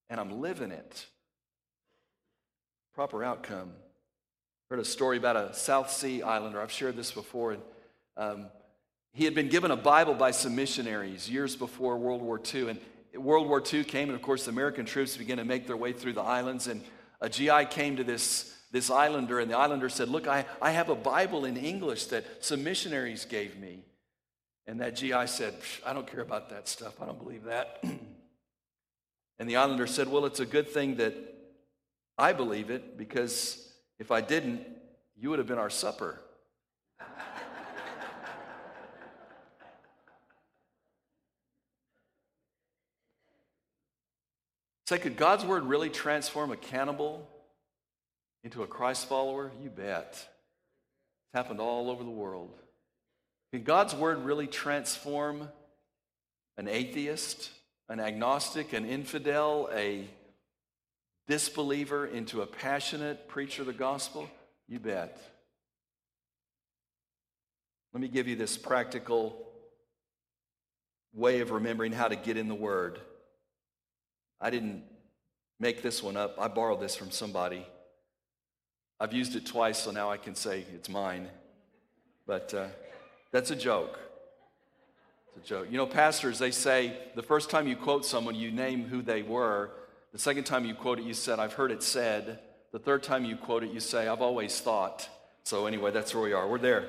and 0.10 0.20
I'm 0.20 0.42
living 0.42 0.72
it 0.72 1.06
proper 2.98 3.24
outcome. 3.24 3.70
Heard 4.72 4.80
a 4.80 4.84
story 4.84 5.18
about 5.18 5.36
a 5.36 5.54
South 5.54 5.92
Sea 5.92 6.24
Islander. 6.24 6.60
I've 6.60 6.72
shared 6.72 6.96
this 6.96 7.12
before. 7.12 7.52
And, 7.52 7.62
um, 8.18 8.48
he 9.14 9.24
had 9.24 9.36
been 9.36 9.50
given 9.50 9.70
a 9.70 9.76
Bible 9.76 10.16
by 10.16 10.32
some 10.32 10.56
missionaries 10.56 11.30
years 11.30 11.56
before 11.56 11.96
World 12.00 12.24
War 12.24 12.42
II. 12.52 12.70
And 12.70 12.80
World 13.24 13.48
War 13.48 13.62
II 13.62 13.84
came, 13.84 14.10
and 14.10 14.16
of 14.16 14.24
course, 14.24 14.46
the 14.46 14.50
American 14.50 14.88
troops 14.88 15.16
began 15.16 15.38
to 15.38 15.46
make 15.46 15.68
their 15.68 15.78
way 15.78 15.94
through 15.94 16.14
the 16.14 16.24
islands. 16.24 16.66
And 16.66 16.84
a 17.22 17.30
GI 17.30 17.66
came 17.66 17.98
to 17.98 18.04
this, 18.04 18.52
this 18.72 18.90
islander, 18.90 19.40
and 19.40 19.50
the 19.50 19.58
islander 19.58 19.88
said, 19.90 20.10
Look, 20.10 20.28
I, 20.28 20.46
I 20.62 20.72
have 20.72 20.90
a 20.90 20.96
Bible 20.96 21.46
in 21.46 21.56
English 21.56 22.08
that 22.08 22.44
some 22.44 22.64
missionaries 22.64 23.24
gave 23.26 23.58
me. 23.58 23.84
And 24.66 24.82
that 24.82 24.98
GI 24.98 25.28
said, 25.28 25.54
I 25.86 25.94
don't 25.94 26.06
care 26.06 26.20
about 26.20 26.50
that 26.50 26.68
stuff. 26.68 27.02
I 27.02 27.06
don't 27.06 27.24
believe 27.24 27.46
that. 27.46 27.82
and 29.40 29.50
the 29.50 29.56
islander 29.56 29.88
said, 29.88 30.10
Well, 30.10 30.26
it's 30.26 30.42
a 30.42 30.46
good 30.46 30.68
thing 30.68 30.98
that 30.98 31.16
I 32.18 32.34
believe 32.34 32.70
it 32.70 32.98
because 32.98 33.72
if 34.00 34.12
I 34.12 34.20
didn't, 34.20 34.66
you 35.16 35.30
would 35.30 35.40
have 35.40 35.48
been 35.48 35.58
our 35.58 35.70
supper. 35.70 36.20
Say, 44.88 45.00
could 45.00 45.16
God's 45.16 45.46
word 45.46 45.64
really 45.64 45.90
transform 45.90 46.52
a 46.52 46.58
cannibal 46.58 47.30
into 48.44 48.64
a 48.64 48.68
Christ 48.68 49.08
follower? 49.08 49.52
You 49.62 49.70
bet. 49.70 50.10
It's 50.12 51.34
happened 51.34 51.60
all 51.60 51.90
over 51.90 52.04
the 52.04 52.10
world. 52.10 52.54
Can 53.52 53.64
God's 53.64 53.96
word 53.96 54.20
really 54.20 54.48
transform 54.48 55.50
an 56.58 56.68
atheist, 56.68 57.50
an 57.90 58.00
agnostic, 58.00 58.74
an 58.74 58.86
infidel, 58.86 59.70
a 59.74 60.08
disbeliever 61.28 62.06
into 62.06 62.42
a 62.42 62.48
passionate 62.48 63.28
preacher 63.28 63.62
of 63.62 63.68
the 63.68 63.74
gospel? 63.74 64.30
You 64.68 64.80
bet. 64.80 65.20
Let 67.94 68.02
me 68.02 68.08
give 68.08 68.28
you 68.28 68.36
this 68.36 68.58
practical 68.58 69.48
way 71.14 71.40
of 71.40 71.52
remembering 71.52 71.92
how 71.92 72.08
to 72.08 72.16
get 72.16 72.38
in 72.38 72.48
the 72.48 72.56
Word. 72.56 73.00
I 74.40 74.50
didn't 74.50 74.84
make 75.60 75.82
this 75.82 76.04
one 76.04 76.16
up, 76.16 76.36
I 76.40 76.48
borrowed 76.48 76.80
this 76.80 76.96
from 76.96 77.12
somebody. 77.12 77.66
I've 79.00 79.14
used 79.14 79.36
it 79.36 79.46
twice, 79.46 79.80
so 79.80 79.92
now 79.92 80.10
I 80.10 80.18
can 80.18 80.34
say 80.34 80.66
it's 80.74 80.90
mine. 80.90 81.28
But 82.26 82.54
uh, 82.54 82.68
that's 83.32 83.52
a 83.52 83.56
joke. 83.56 84.00
It's 85.36 85.46
a 85.46 85.50
joke. 85.50 85.68
You 85.70 85.78
know, 85.78 85.86
pastors, 85.86 86.40
they 86.40 86.52
say 86.52 86.98
the 87.16 87.22
first 87.22 87.50
time 87.50 87.68
you 87.68 87.76
quote 87.76 88.06
someone, 88.06 88.36
you 88.36 88.52
name 88.52 88.86
who 88.86 89.02
they 89.02 89.22
were, 89.22 89.72
the 90.14 90.20
second 90.20 90.46
time 90.46 90.66
you 90.66 90.74
quote 90.74 91.00
it, 91.00 91.06
you 91.06 91.14
said, 91.14 91.40
I've 91.40 91.54
heard 91.54 91.72
it 91.72 91.84
said. 91.84 92.40
The 92.72 92.80
third 92.80 93.04
time 93.04 93.24
you 93.24 93.36
quote 93.36 93.64
it, 93.64 93.72
you 93.72 93.80
say, 93.80 94.08
I've 94.08 94.22
always 94.22 94.60
thought. 94.60 95.08
So, 95.44 95.68
anyway, 95.68 95.92
that's 95.92 96.16
where 96.16 96.24
we 96.24 96.34
are. 96.34 96.48
We're 96.48 96.58
there. 96.58 96.88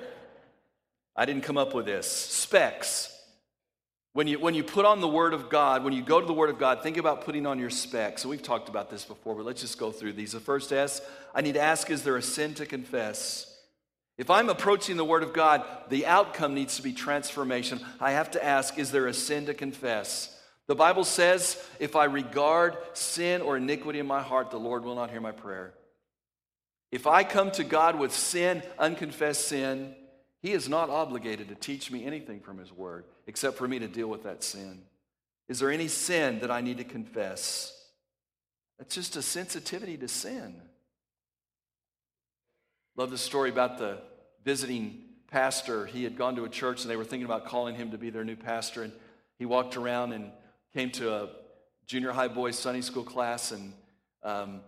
I 1.15 1.27
didn't 1.27 1.43
come 1.43 1.59
up 1.59 1.75
with 1.75 1.85
this. 1.85 2.11
Specs. 2.11 3.15
When 4.19 4.27
you, 4.27 4.41
when 4.41 4.55
you 4.55 4.65
put 4.65 4.85
on 4.85 5.01
the 5.01 5.07
Word 5.07 5.33
of 5.33 5.49
God, 5.49 5.85
when 5.85 5.93
you 5.93 6.03
go 6.03 6.21
to 6.21 6.27
the 6.27 6.33
Word 6.33 6.51
of 6.51 6.59
God, 6.59 6.83
think 6.83 6.97
about 6.97 7.25
putting 7.25 7.47
on 7.47 7.61
your 7.61 7.71
specs. 7.71 8.23
So 8.23 8.29
we've 8.29 8.43
talked 8.43 8.69
about 8.69 8.91
this 8.91 9.05
before, 9.05 9.37
but 9.37 9.45
let's 9.45 9.61
just 9.61 9.79
go 9.79 9.93
through 9.93 10.15
these. 10.15 10.33
The 10.33 10.41
first 10.41 10.73
S, 10.73 11.01
I 11.37 11.41
need 11.41 11.55
to 11.55 11.61
ask, 11.61 11.89
is 11.89 12.03
there 12.03 12.17
a 12.17 12.21
sin 12.23 12.55
to 12.55 12.67
confess? 12.67 13.47
If 14.17 14.29
I'm 14.29 14.49
approaching 14.49 14.97
the 14.97 15.05
Word 15.05 15.23
of 15.23 15.33
God, 15.33 15.63
the 15.89 16.05
outcome 16.07 16.53
needs 16.53 16.79
to 16.79 16.83
be 16.83 16.93
transformation. 16.93 17.79
I 18.01 18.11
have 18.11 18.33
to 18.33 18.45
ask, 18.45 18.77
is 18.77 18.91
there 18.91 19.07
a 19.07 19.15
sin 19.15 19.47
to 19.47 19.55
confess? 19.55 20.37
The 20.67 20.75
Bible 20.75 21.05
says, 21.05 21.65
if 21.79 21.95
I 21.95 22.07
regard 22.07 22.77
sin 22.95 23.41
or 23.41 23.57
iniquity 23.57 24.01
in 24.01 24.09
my 24.09 24.21
heart, 24.21 24.51
the 24.51 24.59
Lord 24.59 24.83
will 24.83 24.97
not 24.97 25.13
hear 25.13 25.21
my 25.21 25.31
prayer. 25.31 25.75
If 26.91 27.07
I 27.07 27.23
come 27.23 27.53
to 27.53 27.63
God 27.63 27.97
with 27.97 28.13
sin, 28.13 28.65
unconfessed 28.81 29.47
sin, 29.47 29.95
He 30.41 30.53
is 30.53 30.69
not 30.69 30.91
obligated 30.91 31.49
to 31.49 31.55
teach 31.55 31.91
me 31.91 32.05
anything 32.05 32.41
from 32.41 32.59
His 32.59 32.73
Word 32.73 33.05
except 33.27 33.57
for 33.57 33.67
me 33.67 33.79
to 33.79 33.89
deal 33.89 34.09
with 34.09 34.23
that 34.23 34.45
sin. 34.45 34.83
Is 35.49 35.59
there 35.59 35.71
any 35.71 35.89
sin 35.89 36.41
that 36.41 36.51
I 36.51 36.61
need 36.61 36.79
to 36.79 36.85
confess? 36.85 37.75
That's 38.79 38.95
just 38.95 39.17
a 39.17 39.23
sensitivity 39.23 39.97
to 39.97 40.09
sin. 40.09 40.55
Love 42.97 43.11
the 43.11 43.19
story 43.19 43.51
about 43.51 43.79
the 43.79 43.99
visiting 44.45 45.03
pastor. 45.31 45.87
He 45.87 46.05
had 46.05 46.17
gone 46.17 46.37
to 46.37 46.45
a 46.45 46.49
church 46.49 46.83
and 46.83 46.91
they 46.91 46.97
were 46.97 47.05
thinking 47.05 47.25
about 47.25 47.47
calling 47.47 47.75
him 47.75 47.91
to 47.91 47.99
be 47.99 48.11
their 48.11 48.25
new 48.25 48.37
pastor. 48.37 48.83
And 48.83 48.93
he 49.39 49.47
walked 49.47 49.77
around 49.77 50.13
and 50.13 50.31
came 50.75 50.91
to 50.93 51.13
a 51.13 51.29
junior 51.87 52.13
high 52.13 52.29
boys 52.29 52.59
Sunday 52.59 52.83
school 52.83 53.03
class, 53.03 53.51
and 53.51 53.73
um, 54.23 54.61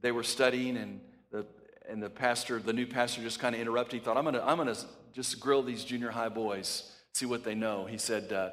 they 0.00 0.12
were 0.12 0.22
studying, 0.22 0.76
and 0.76 1.00
the 1.30 1.46
and 1.88 2.02
the 2.02 2.10
pastor, 2.10 2.58
the 2.58 2.72
new 2.72 2.86
pastor, 2.86 3.22
just 3.22 3.38
kind 3.38 3.54
of 3.54 3.60
interrupted. 3.60 4.00
He 4.00 4.04
thought, 4.04 4.16
"I'm 4.16 4.24
gonna, 4.24 4.42
I'm 4.44 4.56
gonna 4.56 4.76
just 5.14 5.40
grill 5.40 5.62
these 5.62 5.84
junior 5.84 6.10
high 6.10 6.28
boys, 6.28 6.92
see 7.14 7.24
what 7.24 7.44
they 7.44 7.54
know." 7.54 7.86
He 7.86 7.96
said, 7.96 8.32
uh, 8.32 8.50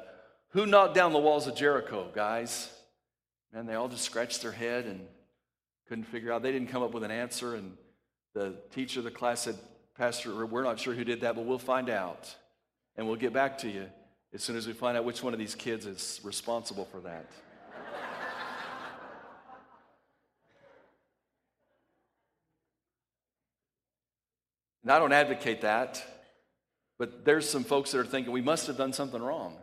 "Who 0.50 0.64
knocked 0.64 0.94
down 0.94 1.12
the 1.12 1.18
walls 1.18 1.46
of 1.46 1.54
Jericho, 1.54 2.10
guys?" 2.14 2.70
Man, 3.52 3.66
they 3.66 3.74
all 3.74 3.88
just 3.88 4.04
scratched 4.04 4.40
their 4.40 4.52
head 4.52 4.86
and 4.86 5.06
couldn't 5.88 6.04
figure 6.04 6.32
out. 6.32 6.42
They 6.42 6.52
didn't 6.52 6.68
come 6.68 6.82
up 6.82 6.92
with 6.92 7.02
an 7.02 7.10
answer, 7.10 7.54
and 7.54 7.76
the 8.32 8.56
teacher 8.70 9.00
of 9.00 9.04
the 9.04 9.10
class 9.10 9.42
said, 9.42 9.58
"Pastor, 9.94 10.46
we're 10.46 10.62
not 10.62 10.80
sure 10.80 10.94
who 10.94 11.04
did 11.04 11.20
that, 11.20 11.34
but 11.34 11.44
we'll 11.44 11.58
find 11.58 11.90
out, 11.90 12.34
and 12.96 13.06
we'll 13.06 13.16
get 13.16 13.34
back 13.34 13.58
to 13.58 13.68
you 13.68 13.90
as 14.32 14.42
soon 14.42 14.56
as 14.56 14.66
we 14.66 14.72
find 14.72 14.96
out 14.96 15.04
which 15.04 15.22
one 15.22 15.34
of 15.34 15.38
these 15.38 15.54
kids 15.54 15.84
is 15.84 16.20
responsible 16.22 16.86
for 16.86 17.00
that." 17.00 17.26
And 24.82 24.90
I 24.90 24.98
don't 24.98 25.12
advocate 25.12 25.60
that, 25.60 26.04
but 27.02 27.24
there's 27.24 27.50
some 27.50 27.64
folks 27.64 27.90
that 27.90 27.98
are 27.98 28.06
thinking 28.06 28.32
we 28.32 28.40
must 28.40 28.68
have 28.68 28.76
done 28.76 28.92
something 28.92 29.20
wrong, 29.20 29.56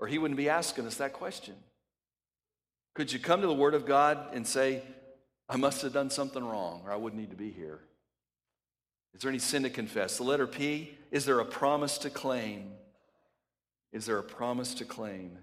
or 0.00 0.08
he 0.08 0.18
wouldn't 0.18 0.36
be 0.36 0.48
asking 0.48 0.88
us 0.88 0.96
that 0.96 1.12
question. 1.12 1.54
Could 2.96 3.12
you 3.12 3.20
come 3.20 3.42
to 3.42 3.46
the 3.46 3.54
Word 3.54 3.74
of 3.74 3.86
God 3.86 4.18
and 4.32 4.44
say, 4.44 4.82
I 5.48 5.54
must 5.56 5.82
have 5.82 5.92
done 5.92 6.10
something 6.10 6.44
wrong, 6.44 6.82
or 6.84 6.90
I 6.90 6.96
wouldn't 6.96 7.22
need 7.22 7.30
to 7.30 7.36
be 7.36 7.52
here? 7.52 7.78
Is 9.14 9.20
there 9.20 9.28
any 9.28 9.38
sin 9.38 9.62
to 9.62 9.70
confess? 9.70 10.16
The 10.16 10.24
letter 10.24 10.48
P, 10.48 10.98
is 11.12 11.24
there 11.24 11.38
a 11.38 11.44
promise 11.44 11.96
to 11.98 12.10
claim? 12.10 12.72
Is 13.92 14.06
there 14.06 14.18
a 14.18 14.24
promise 14.24 14.74
to 14.74 14.84
claim? 14.84 15.38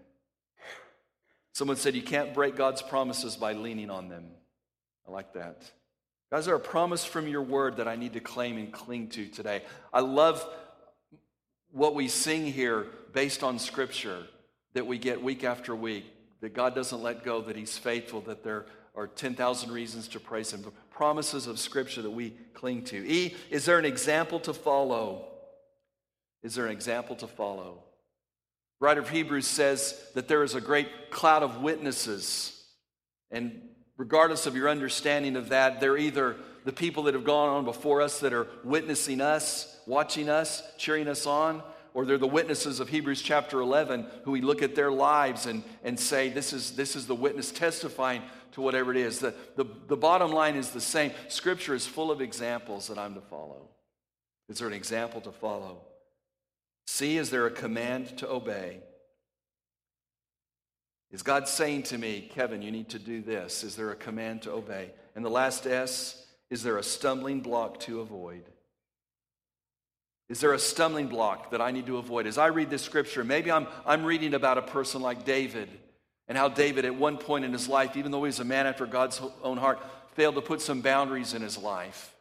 Someone 1.53 1.77
said 1.77 1.95
you 1.95 2.01
can't 2.01 2.33
break 2.33 2.57
God's 2.57 2.81
promises 2.81 3.38
by 3.38 3.53
leaning 3.53 3.89
on 3.89 4.09
them. 4.09 4.25
I 5.07 5.12
like 5.12 5.31
that. 5.35 5.63
Guys, 6.29 6.45
there 6.45 6.55
a 6.55 6.59
promise 6.59 7.05
from 7.05 7.29
your 7.29 7.41
word 7.41 7.77
that 7.77 7.88
I 7.88 7.95
need 7.95 8.12
to 8.13 8.19
claim 8.19 8.57
and 8.57 8.69
cling 8.69 9.07
to 9.12 9.27
today? 9.27 9.63
I 9.93 10.01
love 10.01 10.45
what 11.71 11.95
we 11.95 12.08
sing 12.08 12.45
here 12.45 12.88
based 13.13 13.43
on 13.43 13.60
scripture 13.60 14.23
that 14.73 14.86
we 14.86 14.97
get 14.97 15.21
week 15.21 15.43
after 15.43 15.75
week, 15.75 16.05
that 16.41 16.53
God 16.53 16.75
doesn't 16.75 17.01
let 17.01 17.23
go, 17.23 17.41
that 17.41 17.55
He's 17.55 17.77
faithful, 17.77 18.21
that 18.21 18.43
there 18.43 18.65
are 18.95 19.08
10,000 19.08 19.71
reasons 19.71 20.08
to 20.10 20.19
praise 20.19 20.53
Him. 20.53 20.62
The 20.62 20.71
promises 20.89 21.47
of 21.47 21.60
scripture 21.60 22.01
that 22.01 22.12
we 22.12 22.32
cling 22.53 22.84
to. 22.86 22.97
E, 22.97 23.36
is 23.49 23.65
there 23.65 23.79
an 23.79 23.86
example 23.86 24.39
to 24.41 24.53
follow? 24.53 25.27
Is 26.43 26.55
there 26.55 26.65
an 26.65 26.71
example 26.71 27.15
to 27.17 27.27
follow? 27.27 27.84
Writer 28.79 29.01
of 29.01 29.10
Hebrews 29.10 29.47
says 29.47 30.01
that 30.15 30.27
there 30.27 30.43
is 30.43 30.55
a 30.55 30.62
great 30.62 31.12
cloud 31.12 31.43
of 31.43 31.62
witnesses. 31.62 32.63
And 33.29 33.62
regardless 33.97 34.45
of 34.45 34.55
your 34.55 34.69
understanding 34.69 35.36
of 35.36 35.49
that, 35.49 35.82
they're 35.82 35.97
either 35.97 36.38
the 36.69 36.73
people 36.73 37.01
that 37.01 37.15
have 37.15 37.23
gone 37.23 37.49
on 37.49 37.65
before 37.65 37.99
us 37.99 38.19
that 38.19 38.32
are 38.32 38.45
witnessing 38.63 39.21
us, 39.21 39.75
watching 39.88 40.29
us, 40.29 40.62
cheering 40.77 41.08
us 41.08 41.25
on, 41.25 41.63
or 41.95 42.05
they're 42.05 42.19
the 42.19 42.27
witnesses 42.27 42.79
of 42.79 42.89
Hebrews 42.89 43.23
chapter 43.23 43.60
11 43.60 44.05
who 44.23 44.29
we 44.29 44.41
look 44.41 44.62
at 44.62 44.75
their 44.75 44.91
lives 44.91 45.47
and, 45.47 45.63
and 45.84 45.99
say, 45.99 46.29
this 46.29 46.53
is, 46.53 46.75
this 46.75 46.95
is 46.95 47.08
the 47.08 47.15
witness 47.15 47.51
testifying 47.51 48.21
to 48.51 48.62
whatever 48.62 48.91
it 48.91 48.97
is. 48.97 49.17
The, 49.17 49.34
the, 49.55 49.65
the 49.88 49.97
bottom 49.97 50.32
line 50.32 50.55
is 50.55 50.69
the 50.69 50.79
same. 50.79 51.12
Scripture 51.27 51.73
is 51.73 51.88
full 51.88 52.12
of 52.12 52.21
examples 52.21 52.88
that 52.89 52.99
I'm 52.99 53.15
to 53.15 53.21
follow. 53.21 53.67
Is 54.47 54.60
there 54.60 54.67
an 54.67 54.75
example 54.75 55.21
to 55.21 55.32
follow? 55.32 55.82
See, 56.86 57.17
is 57.17 57.32
there 57.32 57.47
a 57.47 57.51
command 57.51 58.15
to 58.19 58.29
obey? 58.29 58.82
Is 61.10 61.23
God 61.23 61.47
saying 61.47 61.82
to 61.84 61.97
me, 61.97 62.29
Kevin, 62.32 62.62
you 62.62 62.69
need 62.69 62.89
to 62.89 62.99
do 62.99 63.23
this? 63.23 63.63
Is 63.63 63.75
there 63.75 63.89
a 63.89 63.95
command 63.95 64.43
to 64.43 64.51
obey? 64.51 64.91
And 65.15 65.25
the 65.25 65.29
last 65.29 65.65
S, 65.65 66.27
is 66.49 66.63
there 66.63 66.77
a 66.77 66.83
stumbling 66.83 67.41
block 67.41 67.79
to 67.81 68.01
avoid? 68.01 68.43
Is 70.29 70.39
there 70.39 70.53
a 70.53 70.59
stumbling 70.59 71.07
block 71.07 71.51
that 71.51 71.62
I 71.62 71.71
need 71.71 71.88
to 71.88 71.97
avoid? 71.97 72.27
As 72.27 72.38
I 72.38 72.47
read 72.47 72.69
this 72.69 72.83
scripture, 72.83 73.23
maybe 73.23 73.51
I'm, 73.51 73.67
I'm 73.85 74.05
reading 74.05 74.33
about 74.33 74.57
a 74.57 74.62
person 74.62 75.01
like 75.01 75.25
David 75.25 75.69
and 76.27 76.38
how 76.38 76.47
David, 76.47 76.85
at 76.85 76.93
one 76.93 77.17
point 77.17 77.45
in 77.45 77.51
his 77.51 77.67
life, 77.67 77.97
even 77.97 78.12
though 78.12 78.23
he 78.23 78.27
was 78.27 78.39
a 78.39 78.45
man 78.45 78.67
after 78.67 78.85
God's 78.85 79.19
own 79.41 79.57
heart, 79.57 79.79
failed 80.13 80.35
to 80.35 80.41
put 80.41 80.62
some 80.62 80.81
boundaries 80.81 81.33
in 81.33 81.41
his 81.41 81.57
life. 81.57 82.13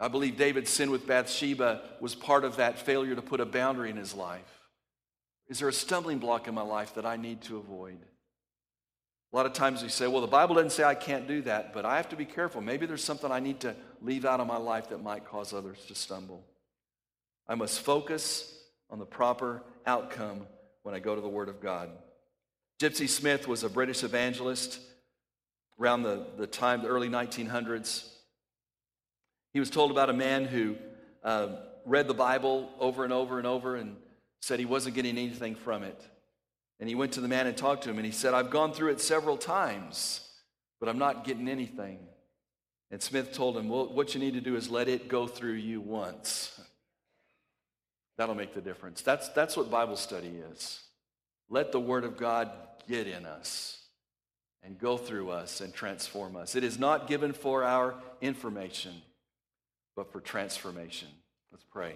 I 0.00 0.08
believe 0.08 0.36
David's 0.36 0.70
sin 0.70 0.90
with 0.90 1.06
Bathsheba 1.06 1.80
was 2.00 2.16
part 2.16 2.44
of 2.44 2.56
that 2.56 2.80
failure 2.80 3.14
to 3.14 3.22
put 3.22 3.40
a 3.40 3.46
boundary 3.46 3.90
in 3.90 3.96
his 3.96 4.14
life. 4.14 4.40
Is 5.48 5.60
there 5.60 5.68
a 5.68 5.72
stumbling 5.72 6.18
block 6.18 6.48
in 6.48 6.54
my 6.54 6.62
life 6.62 6.96
that 6.96 7.06
I 7.06 7.16
need 7.16 7.42
to 7.42 7.58
avoid? 7.58 7.98
A 9.32 9.36
lot 9.36 9.46
of 9.46 9.54
times 9.54 9.82
we 9.82 9.88
say, 9.88 10.06
well, 10.06 10.20
the 10.20 10.26
Bible 10.26 10.56
doesn't 10.56 10.72
say 10.72 10.84
I 10.84 10.94
can't 10.94 11.26
do 11.26 11.40
that, 11.42 11.72
but 11.72 11.86
I 11.86 11.96
have 11.96 12.10
to 12.10 12.16
be 12.16 12.26
careful. 12.26 12.60
Maybe 12.60 12.84
there's 12.84 13.02
something 13.02 13.32
I 13.32 13.40
need 13.40 13.60
to 13.60 13.74
leave 14.02 14.26
out 14.26 14.40
of 14.40 14.46
my 14.46 14.58
life 14.58 14.90
that 14.90 15.02
might 15.02 15.24
cause 15.24 15.54
others 15.54 15.78
to 15.88 15.94
stumble. 15.94 16.44
I 17.48 17.54
must 17.54 17.80
focus 17.80 18.54
on 18.90 18.98
the 18.98 19.06
proper 19.06 19.62
outcome 19.86 20.46
when 20.82 20.94
I 20.94 20.98
go 20.98 21.14
to 21.14 21.20
the 21.20 21.28
Word 21.28 21.48
of 21.48 21.62
God. 21.62 21.88
Gypsy 22.78 23.08
Smith 23.08 23.48
was 23.48 23.64
a 23.64 23.70
British 23.70 24.04
evangelist 24.04 24.80
around 25.80 26.02
the, 26.02 26.26
the 26.36 26.46
time, 26.46 26.82
the 26.82 26.88
early 26.88 27.08
1900s. 27.08 28.08
He 29.54 29.60
was 29.60 29.70
told 29.70 29.90
about 29.90 30.10
a 30.10 30.14
man 30.14 30.44
who 30.44 30.76
uh, 31.24 31.48
read 31.86 32.06
the 32.06 32.14
Bible 32.14 32.68
over 32.78 33.02
and 33.04 33.12
over 33.12 33.38
and 33.38 33.46
over 33.46 33.76
and 33.76 33.96
said 34.40 34.58
he 34.58 34.66
wasn't 34.66 34.94
getting 34.94 35.16
anything 35.16 35.54
from 35.54 35.84
it. 35.84 36.00
And 36.82 36.88
he 36.88 36.96
went 36.96 37.12
to 37.12 37.20
the 37.20 37.28
man 37.28 37.46
and 37.46 37.56
talked 37.56 37.84
to 37.84 37.90
him, 37.90 37.98
and 37.98 38.04
he 38.04 38.10
said, 38.10 38.34
I've 38.34 38.50
gone 38.50 38.72
through 38.72 38.90
it 38.90 39.00
several 39.00 39.36
times, 39.36 40.28
but 40.80 40.88
I'm 40.88 40.98
not 40.98 41.22
getting 41.22 41.48
anything. 41.48 42.00
And 42.90 43.00
Smith 43.00 43.32
told 43.32 43.56
him, 43.56 43.68
Well, 43.68 43.94
what 43.94 44.14
you 44.14 44.20
need 44.20 44.34
to 44.34 44.40
do 44.40 44.56
is 44.56 44.68
let 44.68 44.88
it 44.88 45.06
go 45.06 45.28
through 45.28 45.52
you 45.52 45.80
once. 45.80 46.60
That'll 48.18 48.34
make 48.34 48.52
the 48.52 48.60
difference. 48.60 49.00
That's, 49.00 49.28
that's 49.28 49.56
what 49.56 49.70
Bible 49.70 49.94
study 49.94 50.42
is. 50.50 50.80
Let 51.48 51.70
the 51.70 51.78
Word 51.78 52.02
of 52.02 52.16
God 52.16 52.50
get 52.88 53.06
in 53.06 53.26
us 53.26 53.78
and 54.64 54.76
go 54.76 54.96
through 54.96 55.30
us 55.30 55.60
and 55.60 55.72
transform 55.72 56.34
us. 56.34 56.56
It 56.56 56.64
is 56.64 56.80
not 56.80 57.06
given 57.06 57.32
for 57.32 57.62
our 57.62 57.94
information, 58.20 59.02
but 59.94 60.10
for 60.10 60.20
transformation. 60.20 61.10
Let's 61.52 61.62
pray. 61.62 61.94